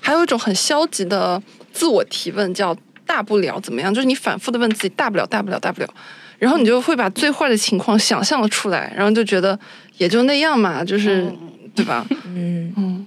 [0.00, 1.42] 还有一种很消极的
[1.72, 5.94] 自我提问，叫“大不了怎么样”，就是你反复的问自己“大不了，大不了，大不了”，
[6.38, 9.58] 然后你就会把最坏的情况想象了出来，然后就觉得
[9.98, 11.32] 也就那样嘛，就是、
[11.74, 12.06] 对吧？
[12.24, 13.06] 嗯，嗯，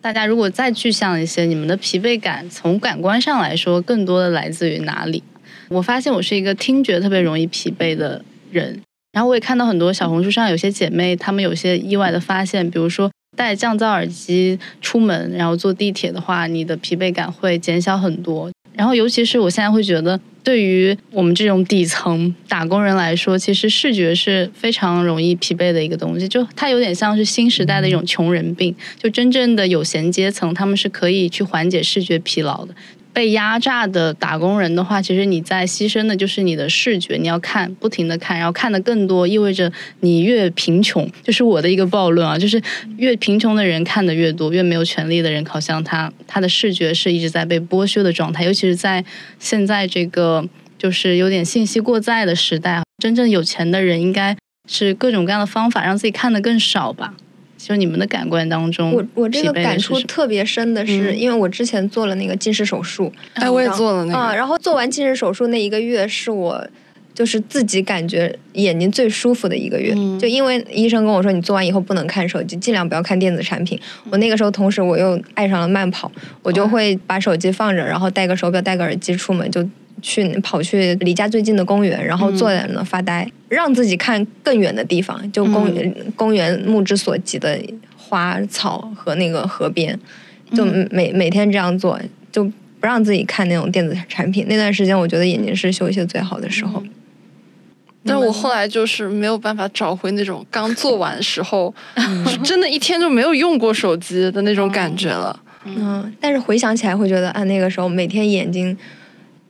[0.00, 5.22] 大家如果再具象一些，你们的疲惫感从感官上来说，更多的来自于哪里？
[5.68, 8.80] 我发现我是一个听觉特别容易疲惫的人，
[9.12, 18.50] 然后我也看到很多小红书上有些姐妹，她们有些意外的发现，比如说戴降噪耳机出门，然后坐地铁的话，你的疲惫感会减小很多。
[18.74, 28.74] 然后尤其是我现在会觉得，对于我们这种底层打工人来说，其实视觉是非常容易疲惫的一个东西，就它有点像是新时代的一种穷人病。
[29.00, 32.74] 就真正的有闲阶层，他们是可以去缓解视觉疲劳的。
[33.14, 42.60] 被压榨的打工人的话，其实你在牺牲的就是你的视觉，你要看，不停的看，然后看的更多，意味着你越贫穷，就是我的一个暴论啊，就是
[42.96, 49.04] 越贫穷的人看的越多，越没有权利的人，好像他他的视觉是一直在被剥削的状态，尤其是在
[49.38, 50.44] 现在这个
[50.76, 54.36] 就是有点信息过载的时代，真正有钱的人应该
[54.68, 57.14] 是各种各样的方法让自己看的更少吧。
[57.66, 66.68] 就你们的感官当中，我我这个感触特别深的是，嗯因为我之前做了那个近视手术，哎，我也做了那个，啊，然后做完近视手术那一个月是我
[67.14, 69.94] 就是自己感觉眼睛最舒服的一个月。
[69.96, 73.80] 嗯就因为医生跟我说，你做完以后不能看手机，尽量不要看电子产品。
[74.10, 76.12] 我那个时候同时我又爱上了慢跑，
[76.42, 79.66] 我就会把手机放着，然后戴个手表、戴个耳机出门，就
[80.06, 87.58] 去跑去离家最近的公园，然后坐在那发呆，让自己看更远的地方，就公园、公园目之所及的
[87.96, 89.98] 花草和那个河边，
[90.52, 91.98] 就每、每天这样做，
[92.30, 94.44] 就不让自己看那种电子产品。
[94.46, 96.82] 那段时间，我觉得眼睛是休息最好的时候。
[98.04, 101.74] 但是我后来就是没有办法找回那种刚做完时候，
[102.44, 105.40] 真的一天就没有用过手机的那种感觉了。
[105.64, 108.76] 嗯，但是回想起来会觉得，啊，那个时候每天眼睛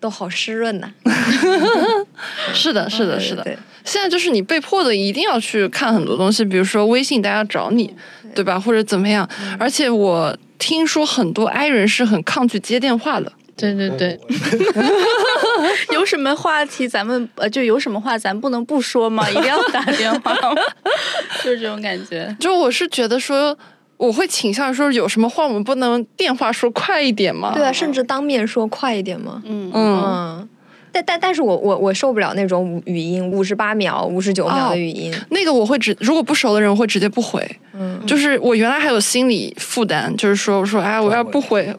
[0.04, 0.90] 都好湿润呐、
[2.52, 3.42] 是的，是的，是的。
[3.42, 7.90] 对，现在就是你被迫的一定要去看很多东西，比如说微信大家找你，
[8.34, 8.60] 对吧？
[8.60, 9.26] 或者怎么样？
[9.58, 13.32] 而且我听说很多 i 人是很抗拒接电话的。
[13.56, 14.20] 对对对，
[15.94, 19.26] 有什么话题咱们呃就有什么话咱不能不说吗？
[19.30, 20.60] 一定要打电话吗？
[21.42, 22.36] 就是这种感觉。
[22.38, 23.56] 就我是觉得说，
[24.04, 27.52] 我会倾向说，有什么话我们不能电话说快一点吗？
[27.54, 29.42] 对啊，甚至当面说快一点吗。
[29.44, 30.48] 嗯嗯，嗯，
[30.92, 35.12] 但但但是我我我受不了那种语音五十八秒、五十九秒的语音。
[35.30, 37.44] 那个我会直，如果不熟的人我会直接不回。
[37.72, 41.74] 嗯，就是我原来还有心理负担，就是说我说哎，我要不回。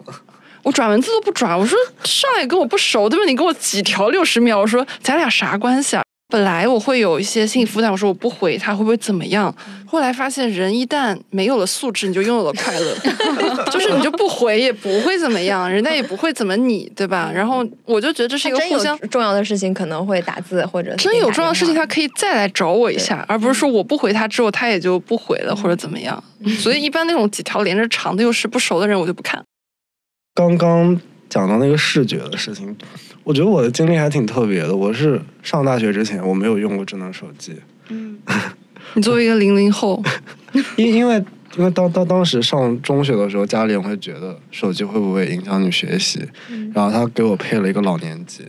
[0.64, 3.26] 我转文字都不转，我说上来跟我不熟，对吧？
[3.28, 6.02] 你跟我几条六十秒，我说咱俩啥关系啊？
[6.28, 9.56] 本来我会有一些心理负担，我说我不回他会不会怎么样？
[9.86, 12.96] 后来发现人一旦没有了素质，你就拥有了快乐，
[13.72, 17.32] 就是你就不回也不会怎么样，人家也不会怎么你，对吧？
[17.32, 26.22] 然后我就觉得这是一个互相重要的事情可能会打字或者真有重要的事情，他他可以再来找我一下，而不是说我不回他之后他也就不回了或者怎么样。
[26.58, 29.44] 所以一般那种几条连着长的又是不熟的人，我就不看。
[30.34, 31.00] 刚刚
[31.30, 32.76] 讲到那个视觉的事情，
[33.26, 34.74] 我觉得我的经历还挺特别的。
[34.74, 37.56] 我是上大学之前我没有用过智能手机，
[37.90, 38.18] 嗯
[38.94, 40.02] 你作为一个零零后，
[40.78, 41.22] 因因为
[41.58, 46.22] 因为当当当时上中学的时候，家里人会觉得手机会不会影响你学习，
[46.74, 48.44] 然后他给我配了一个老年机，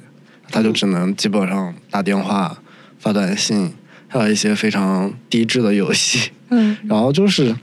[0.50, 2.58] 他就只能基本上打电话、
[2.98, 3.72] 发短信，
[4.08, 6.30] 还有一些非常低质的游戏。
[6.50, 7.56] 嗯然后就是，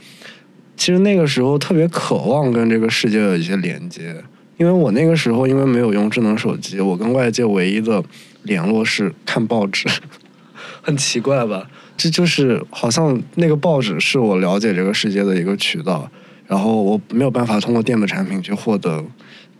[0.76, 4.22] 其实那个时候特别渴望跟这个世界有一些连接，
[4.64, 8.02] 因为我那个时候因为没有用智能手机，我跟外界唯一的
[8.44, 9.90] 联络是看报纸，
[10.82, 11.70] 很奇怪吧？
[11.98, 16.10] 这就是好像那个报纸是我了解这个世界的一个渠道，
[16.48, 19.04] 然后我没有办法通过电子产品去获得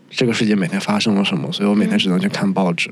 [0.08, 2.90] 这个世界每天发生了什么，所以我每天只能去看报纸。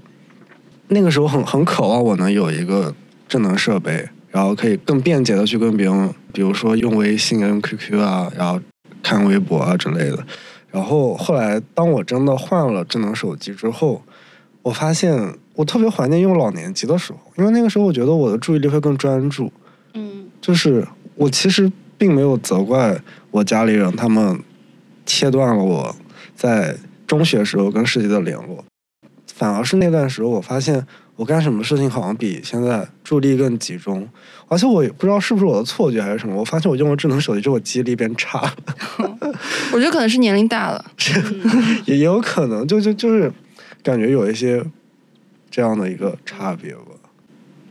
[0.88, 2.94] 那个时候很很渴望我能有一个
[3.26, 8.60] 智能设备，然后可以更便捷的去跟别人，比如说用微信啊、用 QQ 啊，然后
[9.02, 10.26] 看微博啊之类的。
[10.73, 14.03] 然后后来当我真的换了智能手机之后，
[14.62, 19.53] 我发现我特别怀念用老年机的时候，因为那个时候我觉得我的注意力会更专注。
[19.95, 22.99] 嗯就是我其实并没有责怪
[23.31, 24.41] 我家里人，他们
[25.05, 25.95] 切断了我
[26.35, 26.75] 在
[27.07, 28.64] 中学时候跟世界的联络，
[29.27, 34.08] 反而是那段时候我发现我干什么事情好像比现在注意力更集中，
[34.48, 38.56] 而且我也不知道是不是我的错觉还是什么，我发现我用了智能手机之后，我记忆力变差了，
[39.70, 40.82] 我觉得可能是年龄大了。
[41.84, 43.30] 也也有可能就就就是
[43.82, 44.64] 感觉有一些
[45.50, 46.80] 这样的一个差别吧。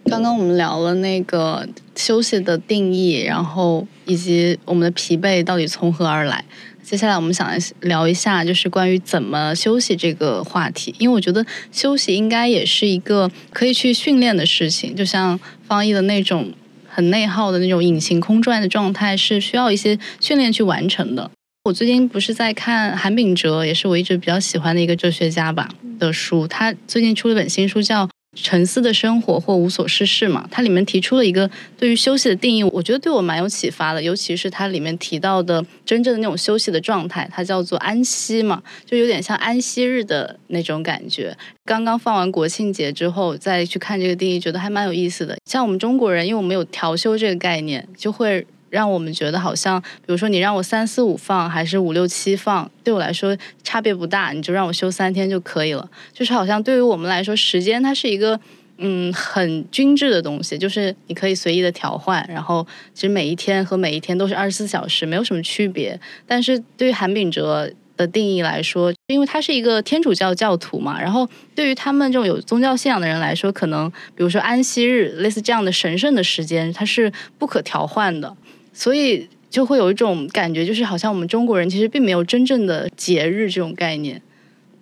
[0.05, 6.45] 刚刚我们聊了那个休息的定义，然后以及我们的疲惫到底从何而来。
[6.91, 7.49] 接下来我们想
[7.83, 16.51] 聊一下，就是关于怎么休息这个话题，因为我觉得休息应该也是一个可以去训练的事情，就像方毅的那种
[16.89, 21.31] 很内耗的那种隐形空转的状态，是需要一些训练去完成的。
[21.63, 28.11] 我最近不是在看韩炳哲，也是我一直比较喜欢的一个哲学家吧的书，他最近出了本新书叫。
[28.34, 41.38] 沉思的生活或无所事事嘛，它里面提出了一个对于休息的定义，我觉得对我蛮有启发的，尤其是它里面提到的真正的那种休息的状态，它叫做安息嘛，就有点像安息日的那种感觉。
[41.65, 45.38] 刚刚放完国庆节之后再去看这个定义，觉得还蛮有意思的。
[45.45, 48.47] 像我们中国人，因为我们有调休这个概念，就会。
[48.72, 55.88] 让我们觉得好像，比如说你让我三四五放还是五六七放，对我来说差别不大，你就让我休三天就可以了。
[56.13, 58.39] 就是好像对于我们来说，时间它是一个
[58.78, 65.99] 嗯很均质的东西，就是你可以随意的调换，然后其实每一天和每一天都是二十四小时，没有什么区别。
[66.26, 78.36] 但是对于韩炳哲的定义来说，因为他是一个天主教教徒嘛，然后对于他们这种有宗教信仰的人来说，可能比如说安息日类似这样的神圣的时间，它是不可调换的。
[78.74, 84.22] 所以就会有一种感觉，就是好像我们中国人其实并没有真正的节日这种概念。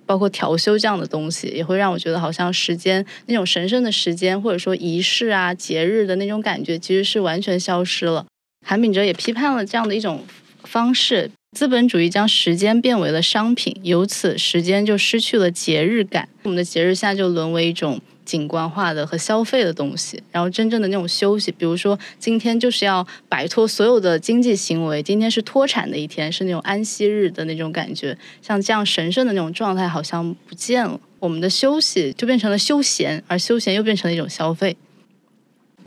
[0.05, 8.25] 包括调休这样的东西，也会让我觉得好像时间那种神圣的时间，或者说仪式啊、节日的那种感觉，其实是完全消失了。
[8.65, 10.23] 韩炳哲也批判了这样的一种
[10.63, 16.27] 方式，资本主义将时间变为了商品，由此时间就失去了节日感。
[16.41, 18.01] 我们的节日现在就沦为一种。
[18.29, 30.99] 景观化的和消费的东西，然后真正的那种休息，比如说今天就是要摆脱所有的经济行为，今天是脱产的一天，是那种安息日的那种感觉，像这样神圣的那种状态好像不见了。
[31.17, 34.77] 我们的休息就变成了休闲，而休闲又变成了一种消费。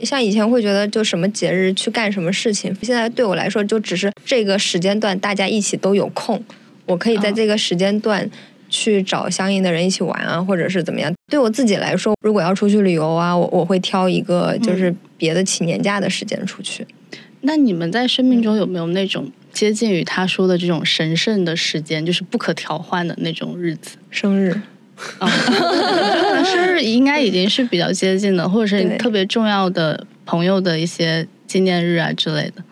[0.01, 6.43] 像以前会觉得就什么节日去干什么事情，现在对我来说就只是这个时间段大家一起都有空，
[6.87, 8.29] 我可以在这个时间段。
[8.73, 11.13] 去找相应的人一起玩啊，或者是怎么样？
[11.29, 16.85] 对我自己来说，如果要出去旅游啊，我我会挑一个就是别的请年假的时间出去。
[17.41, 23.97] 那你们在生命中有没有那种接近于他说的这种神圣的时间，就是不可调换的那种日子？
[24.09, 24.59] 生日
[25.19, 25.29] 啊，
[26.43, 32.63] 生日应该已经是比较接近的，或者是特别重要的朋友的一些纪念日啊之类的。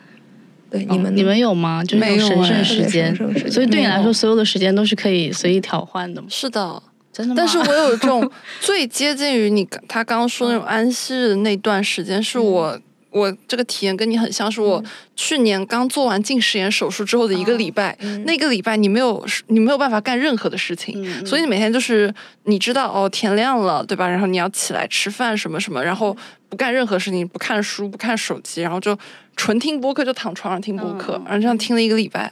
[0.72, 1.84] 对你们，你们有吗？
[1.84, 3.14] 就是神圣时间，
[3.52, 6.28] 所以对你来说，所有的时间都是可以随意调换的吗？
[6.30, 7.36] 是的，真的。
[7.36, 12.80] 但是我有一种 最接近于你他刚刚说那种安息日的那段时间，是我
[13.12, 14.84] 我这个体验跟你很像，是我
[15.16, 17.96] 去年刚做完近视眼手术之后的一个礼拜。
[18.26, 22.14] 那个礼拜你没有你没有办法干任何的事情，所以你每天就是
[22.46, 24.08] 你知道哦天亮了对吧？
[24.08, 26.16] 然后你要起来吃饭什么什么，然后
[26.50, 28.98] 不干任何事情，不看书不看手机，然后就。
[29.38, 32.32] 纯听播客就躺床上听播客，然后这样听了一个礼拜，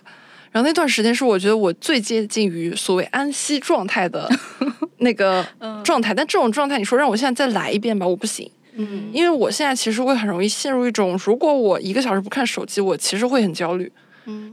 [0.51, 4.29] 然后那段时间是我觉得我最接近于所谓安息状态的
[4.99, 5.43] 那个
[5.83, 6.13] 状态。
[6.13, 8.51] 但这种状态，你说让我现在再来一遍吧，我不行。
[8.75, 13.91] 嗯，因为我现在其实会很容易陷入一种，如果我一个小时不看手机，我其实会很焦虑。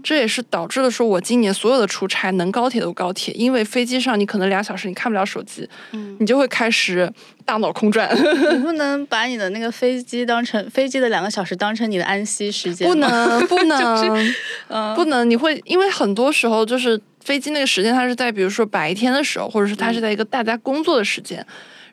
[0.02, 7.12] 这也是导致了说，我今年所有的出差能高铁都高铁，因为飞机上你可能两小时你看不了手机，嗯，你就会开始
[7.44, 8.08] 大脑空转。
[8.56, 14.32] 你不能把你的那个飞机当成飞机的两个小时当成你的安息时间，不能不 能，
[14.68, 15.28] 嗯，不能。
[15.28, 21.44] 你会因为很多时候就是飞机那个时间，它是在比如说白天的时候，或者是它是在一个大家工作的时间，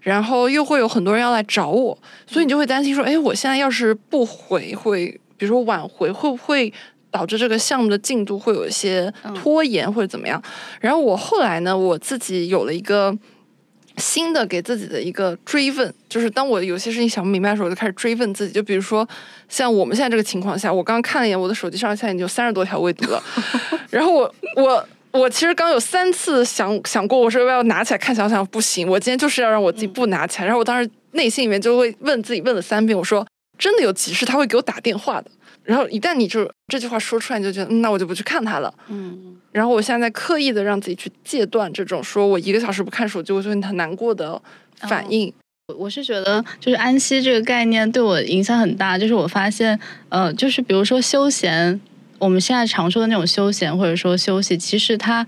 [0.04, 1.97] 然后又会有很多人要来找我，
[2.28, 6.72] 所以你就会担心说，哎，我现在要是不回，会比如说晚回，会不会？
[7.14, 10.41] 导致这个项目的进度会有一些拖延或者怎么样，
[10.82, 13.16] 然后我后来呢，我自己有了一个
[13.97, 18.54] 新的给自己的一个追问，就是当我有些事情想不明白的时候，我就开始追问自己。
[18.54, 19.08] 就比如说，
[19.47, 23.22] 像我们现在这个情况下，我刚刚看了一眼我的手机上，现在已经有三十多条未读了。
[23.91, 24.84] 然后我我
[25.14, 30.45] 我其实刚有三次想想过，我说要不要拿起来看，想想不行，我今天就是要让我自己不拿起来。
[30.45, 33.26] 然后我当时内心里面就会问自己，问了三遍，我说
[33.57, 35.30] 真的有急事，他会给我打电话的。
[35.64, 38.74] 然后一旦你就这句话说出来，你就觉得那我就不去看他了。
[38.89, 39.38] 嗯。
[39.51, 44.41] 然后我现在刻意的让自己去戒断这种说我一个小时不看手机，我就会很难过的
[44.89, 45.32] 反应。
[45.78, 48.97] 我是觉得就是安息这个概念对我影响很大。
[48.97, 51.80] 就是我发现，呃，就是比如说休闲，
[52.24, 55.26] 我们现在常说的那种休闲或者说休息，其实它。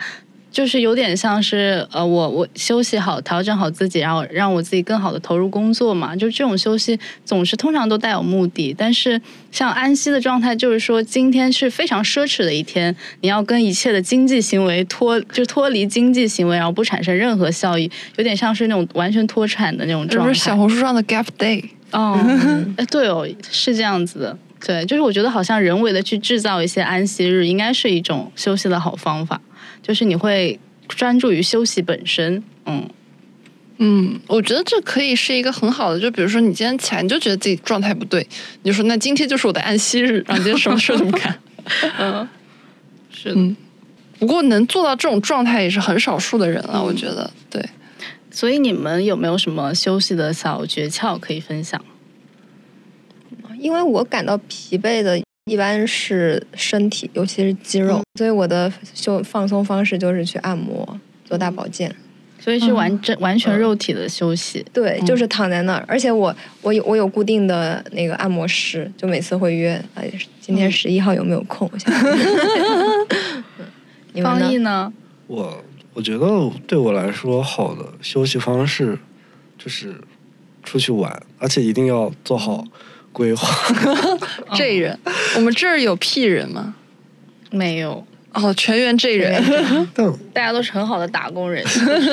[0.55, 6.15] 就是有点像是呃，我我休息好，调整好自己，然后让我自己更好的投入工作嘛。
[6.15, 9.21] 就是这种休息总是通常都带有目的，但是
[9.51, 20.33] 像安息的状态，就是说今天是非常奢侈的一天，你要跟一切的经济行为脱，就脱离经济行为，然后不产生任何效益，有点像是那种完全脱产的那种状态。
[20.33, 22.17] 小红书上的 gap day 哦，
[22.79, 29.39] 哎对哦，是这样子的，对，就是我觉得好像人为的去制造一些安息日，应该是一种休息的好方法。
[29.83, 32.89] 就是你会专注于休息本身，嗯
[33.77, 38.27] 嗯，我觉得这可以是一个很好的，就比如说你今天起来你就觉得自己状态不对，
[38.63, 41.39] 你就说那今天就是我的安息日，然后今天什么事都不干，
[41.99, 42.27] 嗯，
[43.11, 43.55] 是的。
[44.17, 47.63] 不过能做到这种状态也是很少数的人了，我觉得对。
[48.31, 51.79] 所以你们有没有什么休息的小诀窍可以分享？
[53.65, 55.19] 因为我感到疲惫的。
[55.47, 61.95] 一般是身体，尤其是肌肉，所以我的休放松方式就是去按摩、做大保健，
[62.39, 64.65] 所以是完整完全肉体的休息。
[64.73, 69.79] 对，就是躺在那儿，而且我我有我有固定的那个按摩师，就每次会约。
[69.93, 70.11] 哎，
[70.41, 71.69] 今天十一号有没有空？
[74.23, 74.91] 方毅呢？
[75.27, 75.63] 我
[75.93, 76.25] 我觉得
[76.65, 78.97] 对我来说，好的休息方式
[79.59, 79.93] 就是
[80.63, 82.65] 出去玩，而且一定要做好。
[83.15, 83.47] 规划，
[84.53, 84.99] 这人，
[85.37, 86.75] 我们这儿有 P 人吗？
[87.49, 88.05] 没有。
[88.33, 89.41] 哦，全员这人，
[89.95, 91.63] 但大家都是很好的打工人，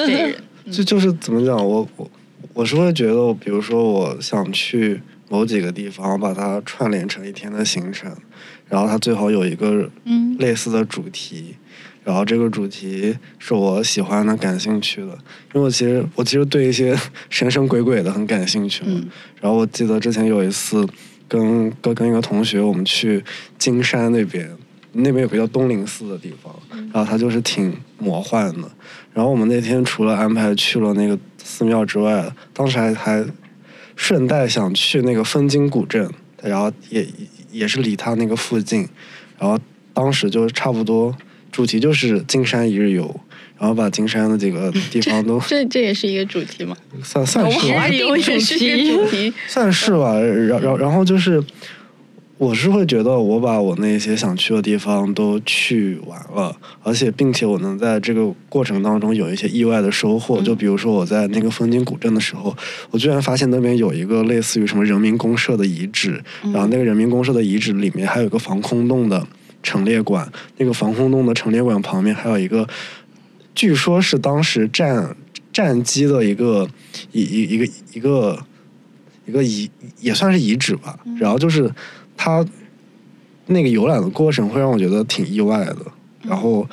[0.07, 0.37] 这人。
[0.71, 2.09] 就就是怎么讲，我我
[2.55, 8.09] 我是会觉得，比如说我想去某几个地方，把它串联成一天的行程，
[8.69, 10.37] 然后它最好有一个嗯。
[10.39, 11.57] 类似的主题，
[12.05, 15.09] 然后这个主题是我喜欢的、感兴趣的，
[15.55, 16.97] 因为我其实我其实对一些
[17.31, 18.91] 神神鬼鬼的很感兴趣嘛。
[18.95, 19.09] 嗯
[19.41, 20.87] 然后我记得之前有一次
[21.29, 23.25] 跟跟跟一个同学，我们去
[23.59, 24.49] 金山那边，
[24.93, 28.71] 那边有个叫东林寺的地方，然后它就是挺魔幻的。
[29.13, 33.25] 然后我们那天除了安排去了那个寺庙之外，当时还还
[33.97, 36.09] 顺带想去那个枫金古镇，
[36.43, 37.07] 然后也
[37.51, 38.89] 也是离它那个附近，
[39.39, 39.59] 然后
[39.93, 41.15] 当时就差不多
[41.53, 43.15] 主题就是金山一日游。
[43.59, 46.77] 然后把金山的几个地方都这 这也是一个主题吗？
[47.05, 49.33] 算算是吧我还以为也是一个主题。
[49.47, 51.41] 算是吧，然然然后就是，
[52.39, 60.43] 我是会觉得我把我那些想去的地方都去完了，而且并且我能在这个过程当中有一些意外的收获。
[60.43, 62.57] 就比如说我在那个风景古镇的时候，
[62.91, 69.25] 我居然发现那边有一个类似于什么人民公社的遗址，然后那个人民公社的遗址里面还有一个防空洞的
[69.63, 72.69] 陈列馆，那个防空洞的陈列馆旁边还有一个。
[73.55, 75.15] 据说是当时战
[75.53, 76.67] 战机的一个
[77.13, 78.39] 一一一个一个
[79.27, 80.99] 一个遗也算是遗址吧。
[81.19, 81.71] 然后就是
[82.17, 82.43] 它
[83.49, 85.77] 那个游览的过程会让我觉得挺意外的。
[86.23, 86.67] 然后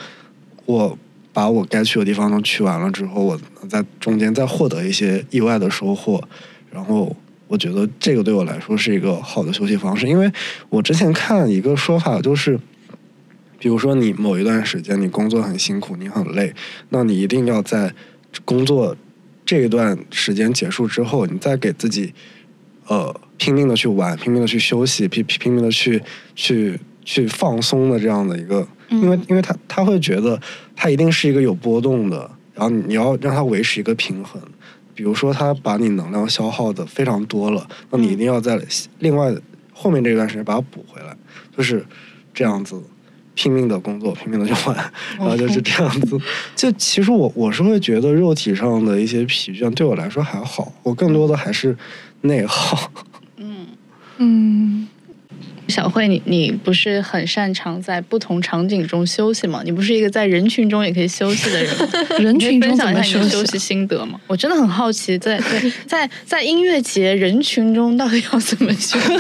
[0.66, 0.98] 我
[1.34, 3.38] 把我该去的地方都去完了之后，我
[3.68, 6.24] 在中间再获得一些意外的收获。
[6.72, 7.14] 然后
[7.50, 10.32] 我觉得这个对我来说是一个好的休息方式，因为
[10.70, 12.58] 我之前看一个说法就是。
[13.60, 16.56] 比如说，你某一段时间你工作很辛苦，你很累，
[16.90, 17.94] 那你一定要在
[18.46, 18.96] 工作
[19.46, 22.14] 这一段时间结束之后，你再给自己
[22.88, 26.02] 呃拼命的去玩，拼命的去休息，拼拼命的去
[26.36, 30.40] 去去放松的这样的一个，因为因为他他会觉得
[30.76, 34.42] 他一定是一个有波动的，然后你要让他维持一个平衡。
[34.96, 38.60] 比如说，他把你能量消耗的非常多了，那你一定要在
[39.00, 39.34] 另外
[39.74, 41.16] 后面这段时间把它补回来，
[41.56, 41.86] 就是
[42.34, 42.82] 这样子。
[43.42, 44.76] 拼命的工作，拼命的去玩，
[45.18, 46.20] 然后就是这样子。
[46.58, 51.74] 就其实我我是会觉得肉体上的一些疲倦对我来说还好，我更多的还是
[52.22, 52.92] 内耗。
[53.38, 53.68] 嗯
[54.18, 54.90] 嗯，
[55.70, 59.62] 小慧，你你不是很擅长在不同场景中休息吗？
[59.64, 61.88] 你不是一个在人群中也可以休息的人吗？
[62.20, 64.20] 人群中的休息心得吗？
[64.28, 69.18] 我真的很好奇，在对在在音乐节人群中到底要怎么休息？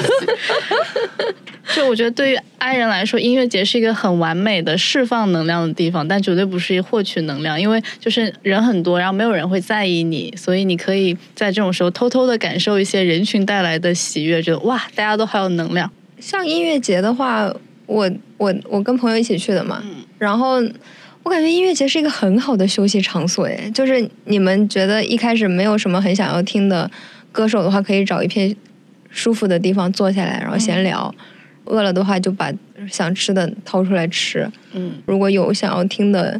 [1.75, 15.91] 就我觉得，对于 I 人来说，音乐节是一个很完美的释放能量的地方，但绝对不是一获取能量，因为就是人很多，然后没有人会在意你，所以你可以在这种时候偷偷的感受一些人群带来的喜悦，觉得哇，大家都好有能量。
[16.19, 17.53] 像音乐节的话，
[17.85, 19.83] 我我我跟朋友一起去的嘛，
[20.17, 20.55] 然后
[21.23, 26.89] 我感觉音乐节是一个很好的休息场所，诶，就是你们觉得一开始没有什么很想要听的
[27.31, 28.55] 歌手的话，可以找一片
[29.11, 31.13] 舒服的地方坐下来，然后闲聊。
[31.69, 32.51] 饿了的话，就把
[32.89, 34.49] 想吃的掏出来吃。
[34.73, 36.39] 嗯如果有想要听的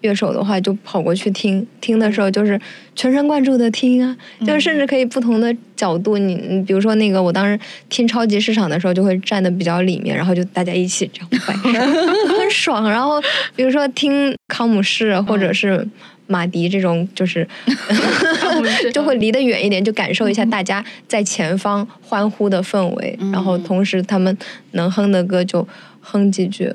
[0.00, 1.66] 乐手的话，就跑过去听。
[1.80, 2.58] 听的时候就是
[2.96, 4.16] 全神贯注的听啊，
[4.46, 6.16] 就是甚至可以不同的角度。
[6.16, 7.58] 你你比如说那个，我当时
[7.88, 11.80] 听超级市场的时候，就会站的比较里面，然后就大家一起这样摆手，
[12.38, 12.90] 很爽。
[12.90, 13.20] 然后
[13.54, 15.86] 比如说听康姆士或者是
[16.30, 17.46] 马迪这种，就是
[18.94, 24.36] 就会离得远一点，就感受一下大家在前方欢呼的氛围，嗯然后同时他们
[24.72, 25.66] 能哼的歌就
[26.00, 26.72] 哼几句，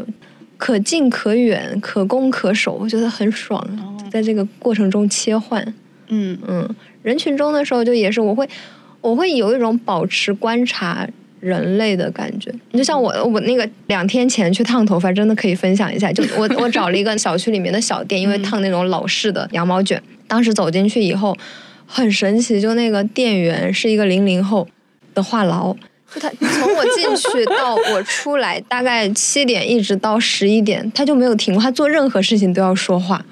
[0.57, 3.59] 可近可远，可攻可守，我觉得很爽。
[3.79, 3.95] 哦。
[4.11, 5.73] 在这个过程中切换，
[6.09, 6.37] 嗯。
[6.47, 8.47] 嗯，人群中的时候就也是我会，
[9.01, 11.07] 我会有一种保持观察
[11.45, 12.51] 人类的感觉。
[12.71, 16.11] 你就像我我那个两天前去烫头发，真的可以分享一下。
[16.11, 21.37] 就我 我找了一个小区里面的小店，因为烫那种老式的羊毛卷，当时走进去以后
[21.85, 24.67] 很神奇，就那个店员是一个零零后
[25.13, 25.75] 的话痨。
[26.13, 31.61] 就他从我进去到我出来，大概七点一直到十一点，他就没有停过。
[31.61, 33.25] 他做任何事情都要说话，他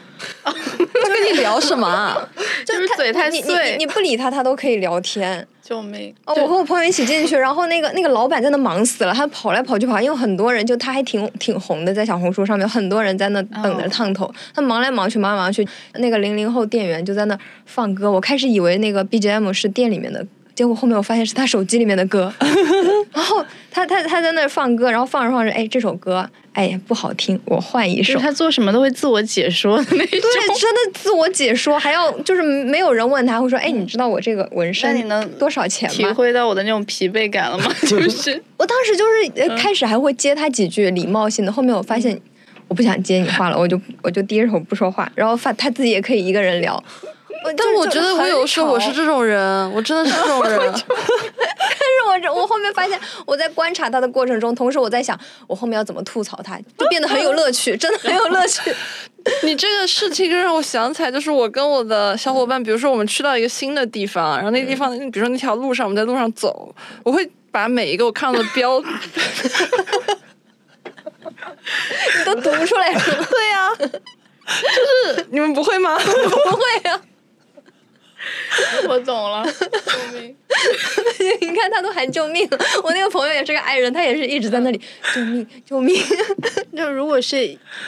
[0.43, 2.17] 跟你聊什么啊？
[2.65, 5.45] 就是他嘴太你你碎你你不理他，他都可以聊天。
[5.61, 6.13] 救命！
[6.25, 15.65] 哦，我和我朋友一起进去，然后那个那个老板在那忙死了，他跑来跑去跑，因为很多人就他还挺挺红的，在小红书上面很多人在那等着哦烫头，他忙来忙去忙来忙去，
[15.95, 20.25] 那个零零后店员就在那放歌，我开始以为那个 BGM 是店里面的。
[20.55, 22.31] 结果后面我发现是他手机里面的歌，
[23.11, 28.19] 然后他他他在那放歌，然后放着放着，哎，这首歌哎呀不好听，我换一首。
[28.19, 30.07] 他做什么都会自我解说的那种。
[30.07, 30.19] 对，
[30.59, 36.05] 真的自我解说，还要就是没有人问他，会说，哎，你知道我这个纹身你能多少钱吗体？
[36.13, 37.65] 会到我的那种疲惫感了吗？
[37.87, 42.15] 就是我当时就是呃开始还会接他几句礼貌性的，后面我发现
[42.67, 46.81] 我不想接你话了，我就我就低着头不说话，然后发他自己也可以一个人聊。
[47.57, 50.59] 但我觉得我有的时候我是这种人，我真的是这种人。
[50.59, 58.73] 但是我这我我后面发现，我在观察他的过程中，同时我在想，我后面要怎么吐槽他，就变得很有乐趣，真的很有乐趣。
[59.43, 68.79] 你这个事情就让我想起来，就是我跟我的小伙伴，比如说我们去到一个新的地方，然后那个地方，比如说那条路上，我们在路上走，我会把每一个我看到的标，
[72.17, 72.99] 你都读出来了。
[72.99, 75.97] 对呀、就是你们不会吗？
[75.97, 76.03] 不
[76.57, 77.01] 会啊，
[78.87, 80.35] 我懂了，救命！
[81.41, 82.47] 你看他都喊救命。
[82.83, 84.79] 我那个朋友也是个爱人，他也是一直在那里
[85.13, 85.95] 救命救命。
[86.75, 87.37] 就如果是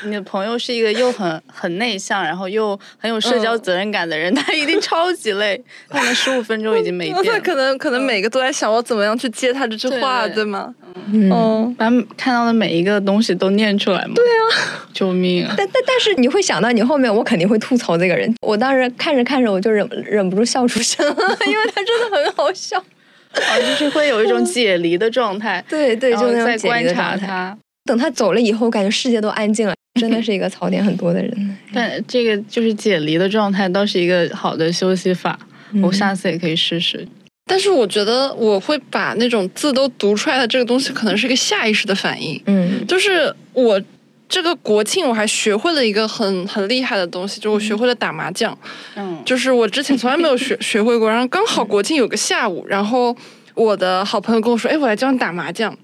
[0.03, 7.39] 你的朋友是一个又很很内向，然后又很有社交责任感的人，他一定超级累，他可能十五分钟已经没他电了。
[7.41, 10.73] 可能可能每个都在想我怎么样去接他这句话，对吗？
[11.11, 14.13] 嗯，嗯，把看到的每一个东西都念出来吗？
[14.15, 15.53] 对啊，救命啊！
[15.57, 18.33] 但但但是你会想到你后面我肯定会吐槽这个人。
[18.41, 21.05] 我当时看着看着我就忍忍不住笑出声，
[21.47, 22.77] 因为他真的很好笑。
[22.79, 27.17] 哦，就是会有一种解离的状态， 对对，就那种解离再观的状态。
[27.19, 27.57] 察他。
[27.85, 31.57] 等他走了以后，感觉世界都安静了，真的是一个槽点很多的人。
[31.73, 35.37] 但这个就是解离的状态，倒是一个好的休息法。
[35.83, 37.07] 我下次也可以试试。
[37.47, 42.41] 但是我觉得我会把那种字都读出来的这个东西，可能是一个下意识的反应。
[42.47, 43.79] 嗯就是我
[44.27, 48.57] 这个国庆我还学会了一个很很厉害的东西，就是我学会了打麻将。
[48.95, 53.15] 嗯，就是我之前从来没有学 学会过，然后刚好国庆有个下午，然后
[53.53, 55.75] 我的好朋友跟我说：“哎，我来教你打麻将。”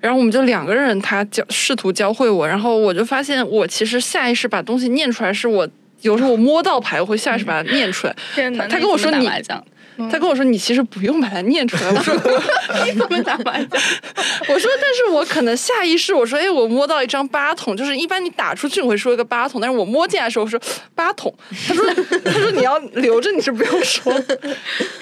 [0.00, 5.68] 然后我们就两个人，他教试图教会我，然后我就发现我其实下意识把东西念出来，是我
[6.00, 8.16] 有时候我摸到牌，我会下意识把它念出来。
[8.34, 8.66] 天哪！
[8.66, 9.28] 他跟我说你
[10.08, 12.14] 他跟我说：“你其实不用把它念出来。”我说：
[12.86, 13.80] “你怎么打麻将？
[14.48, 20.60] 我说，但是我可能下意识我说，哎，我摸到一张八筒，就是一般你打出去你会说一个八筒，但是我摸进来的时候我说
[20.94, 21.32] 八筒，
[21.68, 21.84] 他说
[22.24, 24.12] 他说你要留着你是不用说，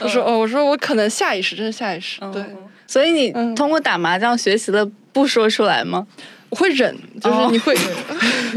[0.00, 2.42] 我说哦，我说我可能下意识，真是下意识，对，
[2.86, 3.54] 所以你嗯。
[3.54, 6.06] 通过打麻将学习了不说出来吗？
[6.50, 7.76] 我会忍，就是你会。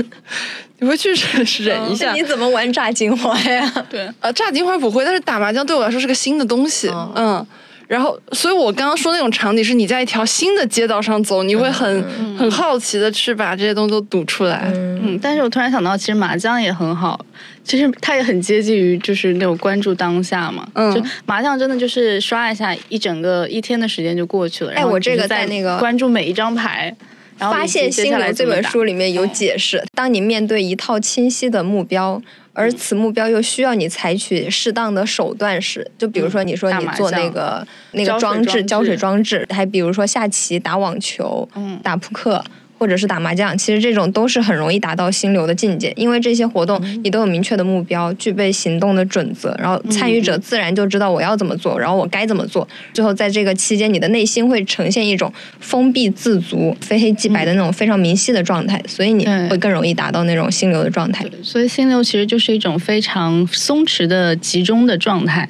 [0.81, 3.71] 你会去忍忍一下 你，怎么玩炸金花呀？
[3.89, 7.47] 对，呃，炸金花不会，但是打麻将对我来说是个新的东西，哦嗯。
[7.87, 12.01] 然后，所以我刚刚说那种场景是你在一条新的街道上走，你会很、
[12.37, 14.71] 很好奇的去把这些东西都读出来。
[14.73, 17.19] 嗯，但是我突然想到，其实麻将也很好，
[17.65, 20.65] 其实它也很接近于就是那种关注当下嘛。
[20.75, 24.71] 嗯就麻将真的就是刷一下，一整个一天的时间就过去了。
[24.71, 26.95] 然后哎我这个在在那个关注每一张牌，
[27.41, 32.21] 然后发现心流这本书里面有解释，当你面对一套清晰的目标，
[32.53, 42.43] 而此目标又需要你采取适当的手段时，就比如说你说你做那将个那个装置浇水装置，还比如说下棋、打网球、嗯打扑克。
[42.81, 52.67] 或者是打麻将，其实这种都是很容易达到心流的境界，因为这些活动你都有明确的目标，具备行动的准则，然后参与者自然就知道我要怎么做，然后我该怎么做。
[52.91, 61.23] 最后在这个期间，你的内心会呈现一种封闭自足、非黑即白的那种非常明晰的状态，所以你会更容易达到那种心流的状态。
[61.43, 65.47] 所以心流其实就是一种非常松弛的集中的状态。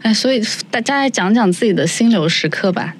[0.00, 2.94] 哎，所以大家来讲讲自己的心流时刻吧，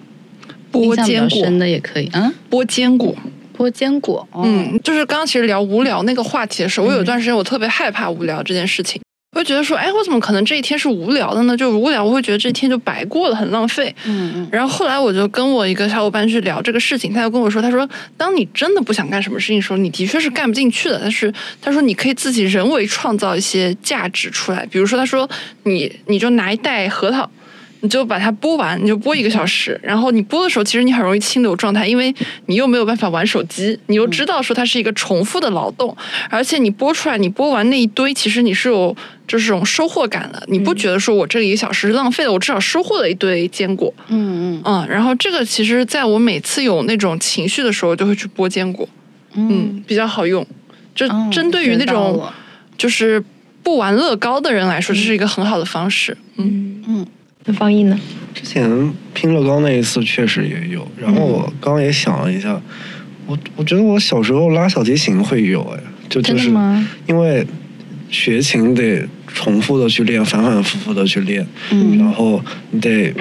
[0.70, 2.11] 剥印象比坚果，较深的也可以。
[2.12, 3.16] 嗯，剥坚果。
[3.57, 4.26] 剥坚果。
[4.32, 9.00] 哦、嗯，就是刚刚其实聊无聊那个话题的时候，我有一段时间我特别害怕无聊这件事情，
[9.32, 11.57] 我会觉得说，哎，我怎么可能这一天是无聊的呢？
[11.57, 13.94] 就无聊，我会觉得这一天就白过了，很浪费。
[14.05, 20.98] 嗯嗯然后后来我就跟我一个小伙伴去聊这个事情，他就跟我说，他说，当你真的不想干什么事情的时候，你的确是干不进去的。
[21.00, 25.28] 但是他说你可以自己人为创造一些价值出来，比如说他说
[25.64, 27.30] 你你就拿一袋核桃。
[27.83, 29.78] 你就把它播完，你就播一个小时。
[29.83, 32.14] 然后你播的时候，其实你很容易清流状态，因为
[32.47, 35.95] 你又没有办法玩手机，你又知道说它是一个重复的劳动，
[36.30, 40.43] 而且你播出来，你播完那一堆，其实你是有就是这种收获感的。
[40.47, 43.93] 你不觉得说我这一个小时是浪费了，我至少收获了一堆坚果。
[44.09, 48.89] 嗯嗯嗯，然后这个其实在我每次有那种情绪的时候，就会去播坚果，
[49.35, 50.47] 嗯，比较好用。
[50.95, 52.22] 就哦针对于那种
[52.78, 53.20] 就是
[53.62, 56.16] 不玩乐高的人来说，这是一个很好的方式。
[56.37, 57.07] 嗯，嗯
[57.45, 57.99] 那方毅呢？
[58.34, 62.61] 之前拼乐高那一次确实也有，然后我刚刚也想了一下，
[63.26, 66.51] 我我觉得我小时候拉小提琴会有哎，就就是？
[67.07, 67.47] 因为
[68.11, 73.12] 学琴得重复的去练，反反复复的去练，嗯然后你得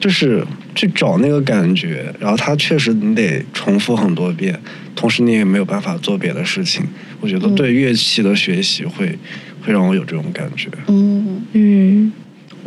[0.00, 4.58] 就是去找那个感觉，然后它确实你得重复很多遍，
[4.94, 6.84] 同时你也没有办法做别的事情。
[7.20, 9.18] 我觉得对乐器的学习会
[9.62, 10.68] 会让我有这种感觉。
[10.86, 12.12] 嗯嗯，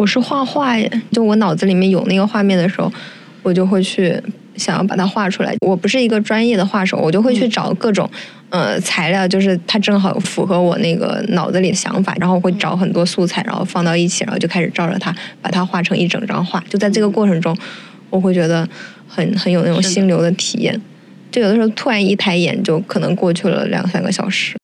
[0.02, 2.92] 我是画画耶，就我脑子里面有那个画面的时候，
[3.44, 4.20] 我就会去
[4.56, 5.54] 想要把它画出来。
[5.60, 8.10] 我不是一个专业的画手，我就会去找各种。
[8.50, 16.64] 呃，材料就是它正好符合我那个脑子里的想法，然后会找很多素材，然后放到一起，然后就开始照着它把它画成一整张画。
[16.68, 17.56] 就在这个过程中，
[18.10, 18.68] 我会觉得
[19.08, 20.82] 很很有那种心流的体验。
[21.30, 24.56] 就有的时候突然一抬眼，就可能过去了两三个小时。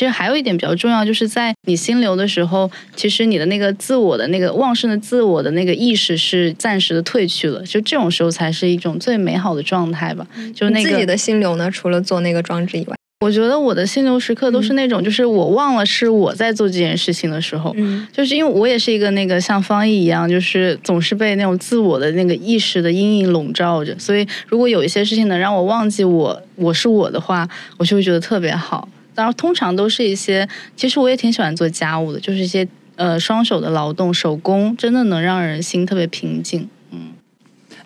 [0.00, 10.26] 其实还有一点比较重要，就是在你心流的时候，其实你的那个自我的那个旺盛的自我的那个意识是暂时的退去了，就这种时候才是一种最美好的状态吧。
[10.54, 27.46] 就是那个自己的心流呢，除了做那个装置以外，我觉得我的心流时刻都是那种，就是我忘了是我在做这件事情的时候，嗯就是因为我也是一个那个像方毅一样，就是总是被那种自我的那个意识的阴影笼罩着，所以如果有一些事情能让我忘记我我是我的话，
[27.76, 28.88] 我就会觉得特别好。
[29.14, 36.68] 当然，通常都是一些，其实我也挺喜欢做家务的，就是一些呃双手的劳动、手工，真的能让人心特别平静。
[36.90, 37.12] 嗯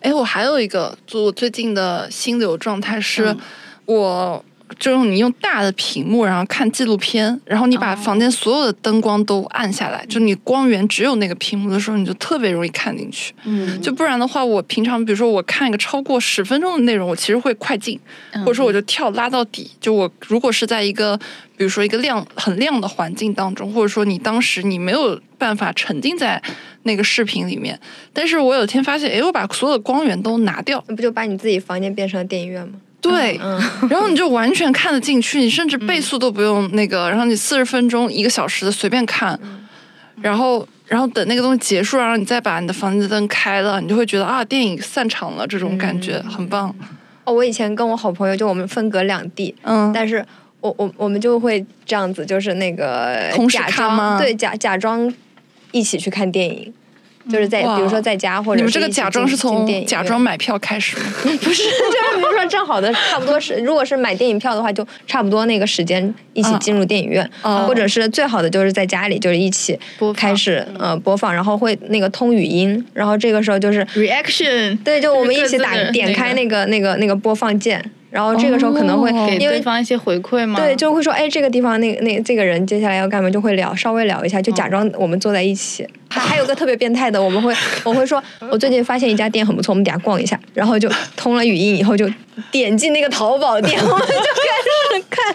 [0.01, 3.39] 哎，我还有一个，就我最近的心流状态是，嗯
[3.87, 4.45] 我
[4.79, 13.35] 就用你用大的屏幕，然后看纪录片，然后你把哦房间所有的灯光都暗下来，就你光源只有那个屏幕的时候，你就特别容易看进去。
[13.45, 17.99] 嗯就不然的话，我平常比如说我看一个超过十分钟的内容，我其实会快进，
[18.33, 19.71] 嗯或者说我就跳拉到底。
[19.81, 21.17] 就我如果是在一个
[21.57, 26.43] 比如说一个亮很亮的环境当中，或者说你当时你没有办法沉浸在
[26.85, 27.79] 那个视频里面，
[28.12, 32.75] 但是我有一天发现，哎，我把所有的光源都拿掉，那不就把你自己房间变成了电影院吗？
[33.11, 39.39] 对，嗯，然后你就完全看得进去，你甚至倍速都不用那个，然后你四十分钟、一个小时的随便看，
[40.21, 46.75] 然后然后等那个东西结束，然后你再把你的房间灯开了，你就会觉得啊，电影散场了，这种感觉很棒。
[47.25, 50.25] 哦，我以前跟我好朋友就我们分隔两地，嗯，但是
[50.61, 54.11] 我我我们就会这样子，就是那个同时假看吗？
[54.11, 55.13] 装对假假装
[55.73, 56.73] 一起去看电影，
[57.31, 61.03] 就是在比如说在家或者你们这个是假装是从假装买票开始吗？
[61.25, 67.64] 不是，就是比如说正好的差不多是，如果是买电影票的话，就差不多那个时间一起进入电影院，哦。
[67.66, 77.83] 或者是最好的就是在家里就是一起播开始呃播放，然后会那个通语音，然后这个时候就是 reaction 对，就我们一起打点开那那个那个那个播放键，
[78.15, 80.61] 然后这个时候可能会哦给因为对方一些回馈嘛？
[80.61, 85.85] 对，就会说，哎，这个地方那那这个人接下来要干嘛，就会聊，稍微聊一下，就假装我们坐在一起。
[86.09, 87.53] 还还有个特别变态的，我们会
[87.83, 92.09] 我会说，我最近发现一家店很不错，我们等下逛一下，然后就通了语音以后就
[92.53, 94.69] 点进那个淘宝店，我们就开始
[95.09, 95.35] 看。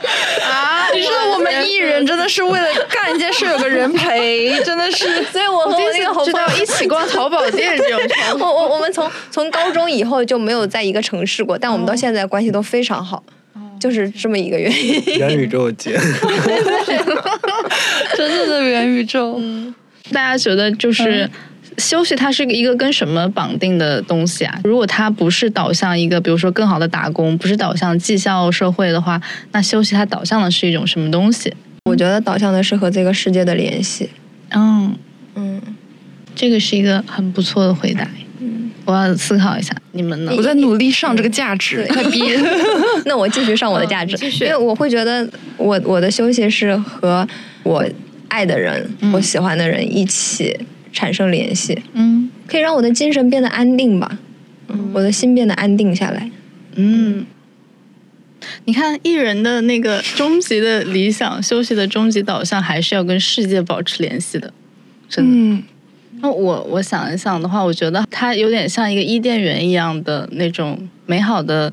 [0.50, 5.24] 啊， 你说我们艺人真的是为了干一件事有个人陪，真的是。
[5.32, 13.24] 所以我和我那个好知朋友道一起逛淘宝店这种 场我我我们从从高中以后就没有在一个城市过，但我们到现在关系都非常好，
[13.80, 15.04] 就是这么一个原因。
[15.18, 15.98] 元宇宙节，
[18.16, 19.42] 真正的元宇宙。
[20.12, 21.30] 大家觉得就是。
[21.80, 24.60] 休息它是一个跟什么绑定的东西啊？
[24.64, 29.20] 如果它不是导向一个，比如说更好的打工，不是导向绩效社会的话，
[29.54, 31.54] 那休息它导向的是一种什么东西？
[31.86, 34.10] 我觉得导向的是和这个世界的联系。
[34.50, 34.96] 嗯，
[35.36, 35.62] 嗯，
[36.36, 38.08] 这个是一个很不错的回答。
[38.40, 40.32] 嗯，我要思考一下，你们呢？
[40.36, 42.22] 我在努力上这个价值，对快逼！
[43.06, 45.28] 那我继续上我的价值，嗯继续因为我会觉得
[45.58, 47.28] 我我的休息是和
[47.64, 47.84] 我
[48.28, 50.56] 爱的人、嗯我喜欢的人一起
[50.92, 54.18] 产生联系，嗯可以让我的精神变得安定吧，
[54.94, 56.30] 我的心变得安定下来。
[56.76, 57.26] 嗯。
[58.66, 64.52] 你看，艺人的那个终极的理想，休息的终极导向，还是要跟世界保持联系的，
[65.10, 65.32] 真的。
[65.36, 65.64] 嗯，
[66.22, 71.72] 那我我想一想的话，我觉得它有点像一个伊甸园一样的那种美好的